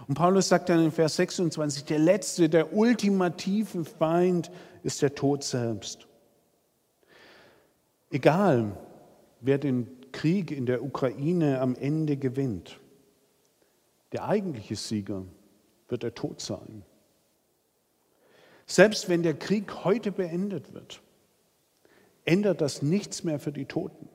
Und 0.07 0.15
Paulus 0.15 0.49
sagt 0.49 0.69
dann 0.69 0.85
in 0.85 0.93
Vers 0.93 1.17
26, 1.17 1.85
der 1.85 1.99
letzte, 1.99 2.49
der 2.49 2.73
ultimative 2.73 3.85
Feind 3.85 4.51
ist 4.83 5.03
der 5.03 5.15
Tod 5.15 5.45
selbst. 5.45 6.07
Egal, 8.11 8.73
wer 9.41 9.59
den 9.59 9.87
Krieg 10.13 10.51
in 10.51 10.65
der 10.65 10.83
Ukraine 10.83 11.61
am 11.61 11.75
Ende 11.75 12.17
gewinnt, 12.17 12.81
der 14.13 14.27
eigentliche 14.27 14.77
Sieger 14.77 15.25
wird 15.89 16.03
der 16.03 16.15
Tod 16.15 16.41
sein. 16.41 16.85
Selbst 18.67 19.09
wenn 19.09 19.23
der 19.23 19.35
Krieg 19.35 19.85
heute 19.85 20.13
beendet 20.13 20.73
wird, 20.73 21.03
ändert 22.25 22.61
das 22.61 22.83
nichts 22.83 23.25
mehr 23.25 23.39
für 23.39 23.53
die 23.53 23.65
Toten. 23.67 24.09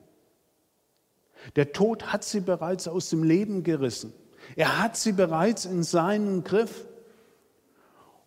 Der 1.56 1.72
Tod 1.72 2.12
hat 2.12 2.24
sie 2.24 2.40
bereits 2.40 2.88
aus 2.88 3.10
dem 3.10 3.22
Leben 3.22 3.62
gerissen. 3.62 4.12
Er 4.56 4.82
hat 4.82 4.96
sie 4.96 5.12
bereits 5.12 5.64
in 5.64 5.82
seinem 5.82 6.44
Griff. 6.44 6.86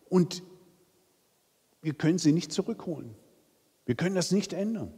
Und 0.08 0.42
wir 1.82 1.94
können 1.94 2.18
sie 2.18 2.32
nicht 2.32 2.52
zurückholen. 2.52 3.14
Wir 3.86 3.94
können 3.94 4.14
das 4.14 4.32
nicht 4.32 4.52
ändern. 4.52 4.92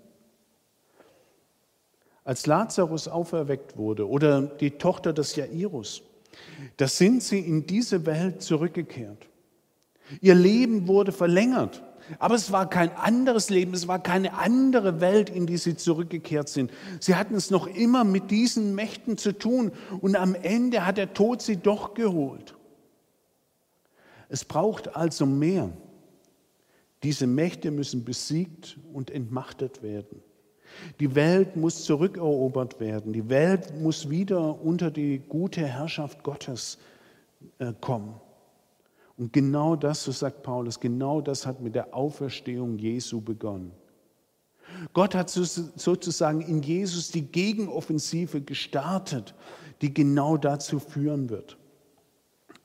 Als 2.25 2.47
Lazarus 2.47 3.09
auferweckt 3.09 3.77
wurde 3.77 4.09
oder 4.09 4.43
die 4.43 4.73
Tochter 4.73 5.13
des 5.13 5.37
Jairus, 5.37 6.03
da 6.77 6.87
sind 6.87 7.23
sie 7.23 7.41
in 7.41 7.67
diese 7.67 8.07
Welt 8.07 8.43
zurückgekehrt. 8.43 9.29
Ihr 10.21 10.35
Leben 10.35 10.87
wurde 10.87 11.13
verlängert. 11.13 11.83
Aber 12.19 12.35
es 12.35 12.53
war 12.53 12.69
kein 12.69 12.91
anderes 12.97 13.51
Leben, 13.51 13.75
es 13.75 13.89
war 13.89 14.03
keine 14.03 14.35
andere 14.35 15.01
Welt, 15.01 15.31
in 15.31 15.47
die 15.47 15.57
sie 15.57 15.77
zurückgekehrt 15.77 16.49
sind. 16.49 16.71
Sie 17.01 17.15
hatten 17.15 17.35
es 17.35 17.51
noch 17.51 17.67
immer 17.67 18.05
mit 18.05 18.31
diesen 18.31 18.75
Mächten 18.75 19.17
zu 19.17 19.33
tun 19.33 19.73
und 20.01 20.17
am 20.17 20.35
Ende 20.35 20.87
hat 20.87 20.97
der 20.97 21.15
Tod 21.15 21.43
sie 21.43 21.57
doch 21.57 21.95
geholt. 21.95 22.57
Es 24.29 24.45
braucht 24.45 24.97
also 24.97 25.27
mehr. 25.27 25.71
Diese 27.03 27.27
Mächte 27.27 27.71
müssen 27.71 28.05
besiegt 28.05 28.79
und 28.93 29.11
entmachtet 29.11 29.83
werden. 29.83 30.23
Die 31.01 31.15
Welt 31.15 31.57
muss 31.57 31.85
zurückerobert 31.85 32.79
werden. 32.81 33.13
Die 33.13 33.29
Welt 33.29 33.75
muss 33.81 34.09
wieder 34.09 34.61
unter 34.63 34.91
die 34.91 35.19
gute 35.19 35.67
Herrschaft 35.67 36.23
Gottes 36.23 36.79
äh, 37.59 37.73
kommen. 37.81 38.15
Und 39.21 39.35
genau 39.35 39.77
das, 39.77 40.03
so 40.03 40.13
sagt 40.13 40.43
Paulus, 40.43 40.81
genau 40.81 41.21
das 41.21 41.45
hat 41.45 41.61
mit 41.61 41.75
der 41.75 41.95
Auferstehung 41.95 42.79
Jesu 42.79 43.21
begonnen. 43.21 43.71
Gott 44.95 45.15
hat 45.15 45.29
sozusagen 45.29 46.41
in 46.41 46.63
Jesus 46.63 47.11
die 47.11 47.31
Gegenoffensive 47.31 48.41
gestartet, 48.41 49.35
die 49.83 49.93
genau 49.93 50.39
dazu 50.39 50.79
führen 50.79 51.29
wird. 51.29 51.59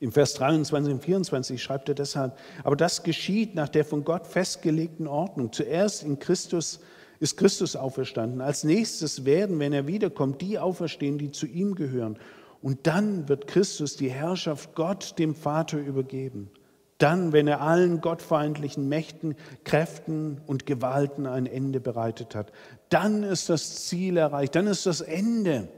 Im 0.00 0.12
Vers 0.12 0.32
23 0.32 0.94
und 0.94 1.04
24 1.04 1.62
schreibt 1.62 1.90
er 1.90 1.94
deshalb, 1.94 2.38
aber 2.64 2.74
das 2.74 3.02
geschieht 3.02 3.54
nach 3.54 3.68
der 3.68 3.84
von 3.84 4.02
Gott 4.02 4.26
festgelegten 4.26 5.06
Ordnung. 5.06 5.52
Zuerst 5.52 6.04
in 6.04 6.18
Christus 6.18 6.80
ist 7.20 7.36
Christus 7.36 7.76
auferstanden. 7.76 8.40
Als 8.40 8.64
nächstes 8.64 9.26
werden, 9.26 9.58
wenn 9.58 9.74
er 9.74 9.86
wiederkommt, 9.86 10.40
die 10.40 10.58
auferstehen, 10.58 11.18
die 11.18 11.32
zu 11.32 11.46
ihm 11.46 11.74
gehören. 11.74 12.18
Und 12.66 12.88
dann 12.88 13.28
wird 13.28 13.46
Christus 13.46 13.94
die 13.94 14.10
Herrschaft 14.10 14.74
Gott, 14.74 15.20
dem 15.20 15.36
Vater, 15.36 15.78
übergeben. 15.78 16.50
Dann, 16.98 17.32
wenn 17.32 17.46
er 17.46 17.60
allen 17.60 18.00
gottfeindlichen 18.00 18.88
Mächten, 18.88 19.36
Kräften 19.62 20.40
und 20.48 20.66
Gewalten 20.66 21.28
ein 21.28 21.46
Ende 21.46 21.78
bereitet 21.78 22.34
hat. 22.34 22.50
Dann 22.88 23.22
ist 23.22 23.50
das 23.50 23.86
Ziel 23.86 24.16
erreicht, 24.16 24.56
dann 24.56 24.66
ist 24.66 24.84
das 24.84 25.00
Ende. 25.00 25.68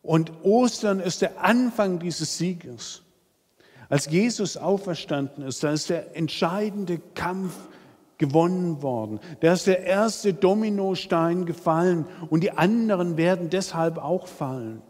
Und 0.00 0.32
Ostern 0.42 1.00
ist 1.00 1.20
der 1.20 1.44
Anfang 1.44 1.98
dieses 1.98 2.38
Sieges. 2.38 3.02
Als 3.90 4.06
Jesus 4.06 4.56
auferstanden 4.56 5.44
ist, 5.44 5.62
da 5.62 5.70
ist 5.70 5.90
der 5.90 6.16
entscheidende 6.16 6.98
Kampf 7.14 7.68
gewonnen 8.16 8.80
worden. 8.80 9.20
Da 9.40 9.52
ist 9.52 9.66
der 9.66 9.84
erste 9.84 10.32
Dominostein 10.32 11.44
gefallen 11.44 12.06
und 12.30 12.42
die 12.42 12.52
anderen 12.52 13.18
werden 13.18 13.50
deshalb 13.50 13.98
auch 13.98 14.26
fallen 14.26 14.80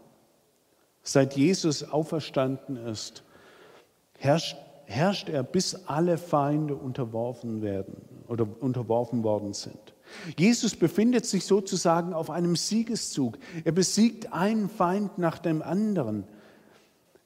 seit 1.03 1.35
Jesus 1.35 1.83
auferstanden 1.83 2.77
ist, 2.77 3.23
herrscht, 4.17 4.57
herrscht 4.85 5.29
er, 5.29 5.43
bis 5.43 5.87
alle 5.87 6.17
Feinde 6.17 6.75
unterworfen 6.75 7.61
werden 7.61 8.01
oder 8.27 8.47
unterworfen 8.59 9.23
worden 9.23 9.53
sind. 9.53 9.93
Jesus 10.37 10.75
befindet 10.75 11.25
sich 11.25 11.45
sozusagen 11.45 12.13
auf 12.13 12.29
einem 12.29 12.55
Siegeszug. 12.55 13.37
Er 13.63 13.71
besiegt 13.71 14.33
einen 14.33 14.69
Feind 14.69 15.17
nach 15.17 15.39
dem 15.39 15.61
anderen. 15.61 16.25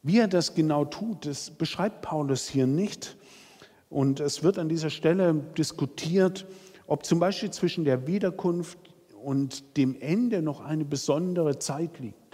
Wie 0.04 0.20
er 0.20 0.28
das 0.28 0.54
genau 0.54 0.86
tut, 0.86 1.26
das 1.26 1.50
beschreibt 1.50 2.04
Paulus 2.04 2.48
hier 2.48 2.68
nicht. 2.68 3.18
Und 3.90 4.20
es 4.20 4.44
wird 4.44 4.60
an 4.60 4.70
dieser 4.70 4.90
Stelle 4.92 5.34
diskutiert, 5.58 6.46
ob 6.88 7.06
zum 7.06 7.20
Beispiel 7.20 7.50
zwischen 7.50 7.86
der 7.86 8.06
Wiederkunft 8.06 8.78
und 9.24 9.78
dem 9.78 10.00
Ende 10.00 10.44
noch 10.44 10.62
eine 10.62 10.86
besondere 10.86 11.58
Zeit 11.58 12.00
liegt. 12.00 12.25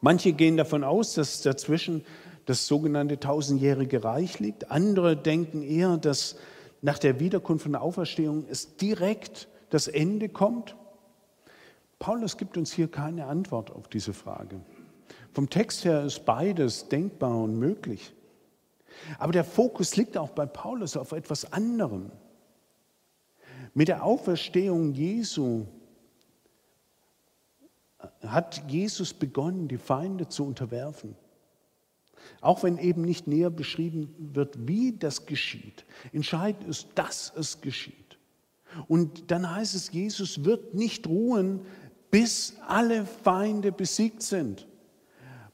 Manche 0.00 0.32
gehen 0.32 0.56
davon 0.56 0.84
aus, 0.84 1.14
dass 1.14 1.42
dazwischen 1.42 2.04
das 2.46 2.66
sogenannte 2.66 3.20
tausendjährige 3.20 4.04
Reich 4.04 4.38
liegt. 4.38 4.70
Andere 4.70 5.16
denken 5.16 5.62
eher, 5.62 5.96
dass 5.96 6.36
nach 6.80 6.98
der 6.98 7.20
Wiederkunft 7.20 7.66
und 7.66 7.74
Auferstehung 7.74 8.46
es 8.48 8.76
direkt 8.76 9.48
das 9.70 9.88
Ende 9.88 10.28
kommt. 10.28 10.76
Paulus 11.98 12.36
gibt 12.36 12.56
uns 12.56 12.72
hier 12.72 12.88
keine 12.88 13.26
Antwort 13.26 13.70
auf 13.70 13.88
diese 13.88 14.14
Frage. 14.14 14.60
Vom 15.32 15.50
Text 15.50 15.84
her 15.84 16.04
ist 16.04 16.24
beides 16.24 16.88
denkbar 16.88 17.36
und 17.36 17.58
möglich. 17.58 18.12
Aber 19.18 19.32
der 19.32 19.44
Fokus 19.44 19.96
liegt 19.96 20.16
auch 20.16 20.30
bei 20.30 20.46
Paulus 20.46 20.96
auf 20.96 21.12
etwas 21.12 21.52
anderem. 21.52 22.10
Mit 23.74 23.88
der 23.88 24.04
Auferstehung 24.04 24.94
Jesu 24.94 25.66
hat 28.26 28.62
Jesus 28.68 29.12
begonnen, 29.14 29.68
die 29.68 29.78
Feinde 29.78 30.28
zu 30.28 30.44
unterwerfen. 30.44 31.16
Auch 32.40 32.62
wenn 32.62 32.78
eben 32.78 33.02
nicht 33.02 33.26
näher 33.26 33.50
beschrieben 33.50 34.14
wird, 34.34 34.68
wie 34.68 34.92
das 34.92 35.26
geschieht. 35.26 35.84
Entscheidend 36.12 36.68
ist, 36.68 36.88
dass 36.94 37.32
es 37.36 37.60
geschieht. 37.60 38.18
Und 38.86 39.30
dann 39.30 39.54
heißt 39.54 39.74
es, 39.74 39.92
Jesus 39.92 40.44
wird 40.44 40.74
nicht 40.74 41.06
ruhen, 41.06 41.60
bis 42.10 42.56
alle 42.66 43.06
Feinde 43.06 43.72
besiegt 43.72 44.22
sind, 44.22 44.66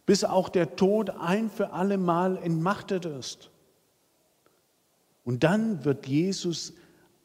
bis 0.05 0.25
auch 0.25 0.49
der 0.49 0.77
Tod 0.77 1.11
ein 1.11 1.49
für 1.51 1.73
alle 1.73 1.97
Mal 1.97 2.37
entmachtet 2.37 3.07
ist. 3.07 3.51
Und 5.25 5.45
dann 5.45 5.85
wird 5.85 6.07
Jesus 6.07 6.75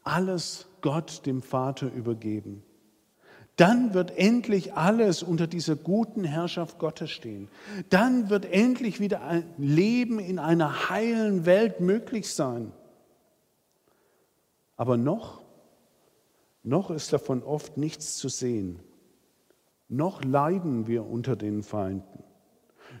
alles 0.02 0.66
Gott, 0.80 1.26
dem 1.26 1.42
Vater, 1.42 1.92
übergeben 1.92 2.62
dann 3.60 3.92
wird 3.92 4.16
endlich 4.16 4.72
alles 4.72 5.22
unter 5.22 5.46
dieser 5.46 5.76
guten 5.76 6.24
Herrschaft 6.24 6.78
Gottes 6.78 7.10
stehen. 7.10 7.48
Dann 7.90 8.30
wird 8.30 8.46
endlich 8.46 9.00
wieder 9.00 9.20
ein 9.20 9.44
Leben 9.58 10.18
in 10.18 10.38
einer 10.38 10.88
heilen 10.88 11.44
Welt 11.44 11.80
möglich 11.80 12.32
sein. 12.32 12.72
Aber 14.78 14.96
noch, 14.96 15.42
noch 16.62 16.90
ist 16.90 17.12
davon 17.12 17.42
oft 17.42 17.76
nichts 17.76 18.16
zu 18.16 18.30
sehen. 18.30 18.80
Noch 19.90 20.24
leiden 20.24 20.86
wir 20.86 21.04
unter 21.04 21.36
den 21.36 21.62
Feinden. 21.62 22.24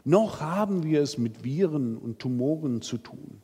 Noch 0.04 0.42
haben 0.42 0.82
wir 0.82 1.00
es 1.00 1.16
mit 1.16 1.42
Viren 1.42 1.96
und 1.96 2.18
Tumoren 2.18 2.82
zu 2.82 2.98
tun. 2.98 3.40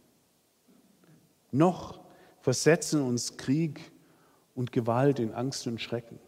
Noch 1.51 1.99
versetzen 2.43 3.01
uns 3.01 3.39
Krieg 3.39 3.91
und 4.55 4.71
Gewalt 4.71 5.19
in 5.19 5.33
Angst 5.33 5.67
und 5.67 5.81
Schrecken. 5.81 6.19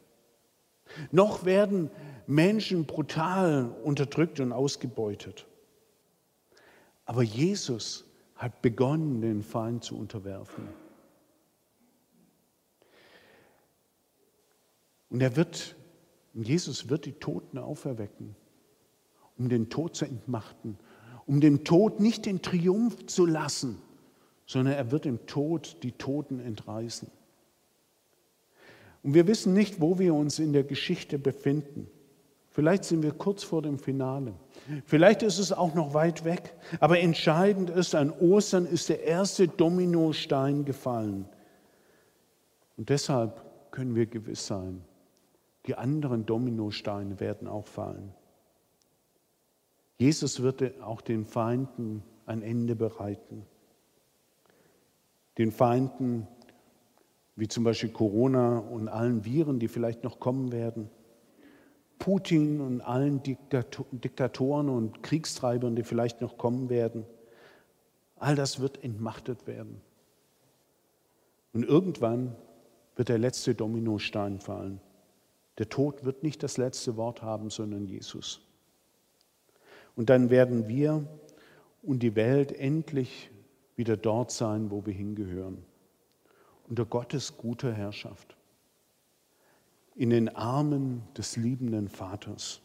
Noch 1.10 1.44
werden 1.44 1.90
Menschen 2.26 2.84
brutal 2.84 3.74
unterdrückt 3.84 4.40
und 4.40 4.52
ausgebeutet. 4.52 5.46
Aber 7.04 7.22
Jesus 7.22 8.04
hat 8.36 8.62
begonnen, 8.62 9.20
den 9.20 9.42
Feind 9.42 9.82
zu 9.82 9.96
unterwerfen. 9.98 10.68
Und 15.10 15.22
er 15.22 15.36
wird, 15.36 15.74
Jesus 16.34 16.88
wird 16.88 17.06
die 17.06 17.12
Toten 17.12 17.58
auferwecken, 17.58 18.36
um 19.38 19.48
den 19.48 19.70
Tod 19.70 19.96
zu 19.96 20.04
entmachten, 20.04 20.78
um 21.26 21.40
dem 21.40 21.64
Tod 21.64 22.00
nicht 22.00 22.26
den 22.26 22.42
Triumph 22.42 23.06
zu 23.06 23.26
lassen, 23.26 23.80
sondern 24.46 24.74
er 24.74 24.90
wird 24.90 25.04
dem 25.04 25.26
Tod 25.26 25.78
die 25.82 25.92
Toten 25.92 26.40
entreißen. 26.40 27.10
Und 29.02 29.14
wir 29.14 29.26
wissen 29.26 29.52
nicht, 29.52 29.80
wo 29.80 29.98
wir 29.98 30.14
uns 30.14 30.38
in 30.38 30.52
der 30.52 30.64
Geschichte 30.64 31.18
befinden. 31.18 31.88
Vielleicht 32.50 32.84
sind 32.84 33.02
wir 33.02 33.12
kurz 33.12 33.44
vor 33.44 33.62
dem 33.62 33.78
Finale. 33.78 34.34
Vielleicht 34.84 35.22
ist 35.22 35.38
es 35.38 35.52
auch 35.52 35.74
noch 35.74 35.94
weit 35.94 36.24
weg. 36.24 36.56
Aber 36.80 36.98
entscheidend 36.98 37.70
ist, 37.70 37.94
an 37.94 38.10
Ostern 38.10 38.66
ist 38.66 38.88
der 38.88 39.04
erste 39.04 39.46
Dominostein 39.46 40.64
gefallen. 40.64 41.28
Und 42.76 42.88
deshalb 42.90 43.44
können 43.70 43.94
wir 43.94 44.06
gewiss 44.06 44.46
sein, 44.46 44.82
die 45.66 45.76
anderen 45.76 46.26
Dominosteine 46.26 47.20
werden 47.20 47.46
auch 47.46 47.66
fallen. 47.66 48.12
Jesus 49.98 50.42
wird 50.42 50.80
auch 50.80 51.00
den 51.00 51.24
Feinden 51.24 52.02
ein 52.26 52.42
Ende 52.42 52.76
bereiten. 52.76 53.44
Den 55.38 55.52
Feinden, 55.52 56.26
wie 57.38 57.46
zum 57.46 57.62
Beispiel 57.62 57.90
Corona 57.90 58.58
und 58.58 58.88
allen 58.88 59.24
Viren, 59.24 59.60
die 59.60 59.68
vielleicht 59.68 60.02
noch 60.02 60.18
kommen 60.18 60.50
werden, 60.50 60.90
Putin 62.00 62.60
und 62.60 62.80
allen 62.80 63.22
Diktatoren 63.22 64.68
und 64.68 65.04
Kriegstreibern, 65.04 65.76
die 65.76 65.84
vielleicht 65.84 66.20
noch 66.20 66.36
kommen 66.36 66.68
werden. 66.68 67.04
All 68.16 68.34
das 68.34 68.58
wird 68.58 68.82
entmachtet 68.82 69.46
werden. 69.46 69.80
Und 71.52 71.62
irgendwann 71.64 72.34
wird 72.96 73.08
der 73.08 73.18
letzte 73.18 73.54
Dominostein 73.54 74.40
fallen. 74.40 74.80
Der 75.58 75.68
Tod 75.68 76.04
wird 76.04 76.24
nicht 76.24 76.42
das 76.42 76.56
letzte 76.56 76.96
Wort 76.96 77.22
haben, 77.22 77.50
sondern 77.50 77.86
Jesus. 77.86 78.40
Und 79.94 80.10
dann 80.10 80.30
werden 80.30 80.66
wir 80.66 81.06
und 81.84 82.00
die 82.02 82.16
Welt 82.16 82.50
endlich 82.50 83.30
wieder 83.76 83.96
dort 83.96 84.32
sein, 84.32 84.72
wo 84.72 84.84
wir 84.86 84.92
hingehören. 84.92 85.64
Unter 86.68 86.84
Gottes 86.84 87.36
guter 87.36 87.72
Herrschaft. 87.72 88.36
In 89.94 90.10
den 90.10 90.28
Armen 90.28 91.02
des 91.16 91.36
liebenden 91.36 91.88
Vaters. 91.88 92.60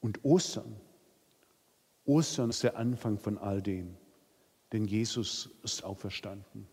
Und 0.00 0.24
Ostern, 0.24 0.76
Ostern 2.04 2.50
ist 2.50 2.62
der 2.62 2.76
Anfang 2.76 3.18
von 3.18 3.38
all 3.38 3.62
dem, 3.62 3.96
denn 4.72 4.84
Jesus 4.84 5.48
ist 5.62 5.84
auferstanden. 5.84 6.66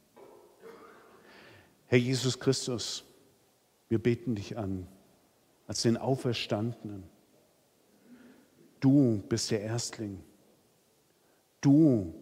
Herr 1.88 2.00
Jesus 2.00 2.40
Christus, 2.40 3.06
wir 3.88 4.00
beten 4.00 4.36
dich 4.36 4.58
an 4.58 4.88
als 5.68 5.84
den 5.84 5.96
Auferstandenen. 5.96 7.04
Du 8.82 9.24
bist 9.30 9.52
der 9.52 9.62
Erstling. 9.62 10.22
Du 11.62 12.14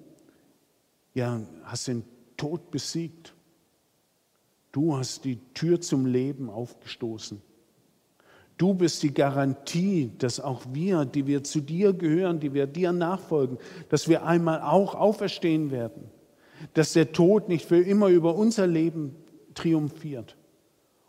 ja, 1.14 1.42
hast 1.64 1.88
den 1.88 2.04
Tod 2.40 2.72
besiegt. 2.72 3.36
Du 4.72 4.98
hast 4.98 5.26
die 5.26 5.38
Tür 5.54 5.82
zum 5.82 6.06
Leben 6.06 6.50
aufgestoßen. 6.50 7.42
Du 8.58 8.74
bist 8.74 9.04
die 9.04 9.14
Garantie, 9.14 10.12
dass 10.18 10.40
auch 10.40 10.64
wir, 10.72 11.06
die 11.06 11.28
wir 11.28 11.44
zu 11.44 11.62
dir 11.62 11.94
gehören, 11.94 12.40
die 12.40 12.54
wir 12.54 12.66
dir 12.66 12.92
nachfolgen, 12.92 13.58
dass 13.90 14.08
wir 14.08 14.26
einmal 14.26 14.62
auch 14.62 14.96
auferstehen 14.96 15.72
werden. 15.72 16.10
Dass 16.74 16.94
der 16.94 17.12
Tod 17.12 17.48
nicht 17.48 17.66
für 17.66 17.80
immer 17.82 18.08
über 18.08 18.36
unser 18.36 18.68
Leben 18.68 19.16
triumphiert. 19.54 20.36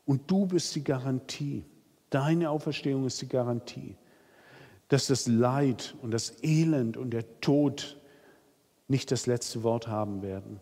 Und 0.06 0.30
du 0.30 0.46
bist 0.46 0.74
die 0.74 0.84
Garantie. 0.84 1.64
Deine 2.10 2.50
Auferstehung 2.50 3.06
ist 3.06 3.22
die 3.22 3.28
Garantie, 3.28 3.96
dass 4.88 5.06
das 5.06 5.28
Leid 5.28 5.94
und 6.02 6.12
das 6.12 6.42
Elend 6.42 6.96
und 6.96 7.10
der 7.10 7.40
Tod 7.40 7.98
nicht 8.88 9.12
das 9.12 9.26
letzte 9.26 9.62
Wort 9.62 9.86
haben 9.86 10.22
werden. 10.22 10.60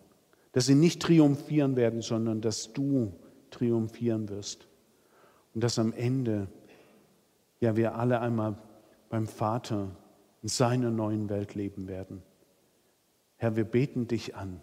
Dass 0.58 0.66
sie 0.66 0.74
nicht 0.74 1.00
triumphieren 1.00 1.76
werden, 1.76 2.02
sondern 2.02 2.40
dass 2.40 2.72
du 2.72 3.12
triumphieren 3.52 4.28
wirst. 4.28 4.66
Und 5.54 5.62
dass 5.62 5.78
am 5.78 5.92
Ende, 5.92 6.48
ja, 7.60 7.76
wir 7.76 7.94
alle 7.94 8.18
einmal 8.18 8.56
beim 9.08 9.28
Vater 9.28 9.92
in 10.42 10.48
seiner 10.48 10.90
neuen 10.90 11.28
Welt 11.28 11.54
leben 11.54 11.86
werden. 11.86 12.24
Herr, 13.36 13.54
wir 13.54 13.62
beten 13.62 14.08
dich 14.08 14.34
an. 14.34 14.60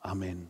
Amen. 0.00 0.48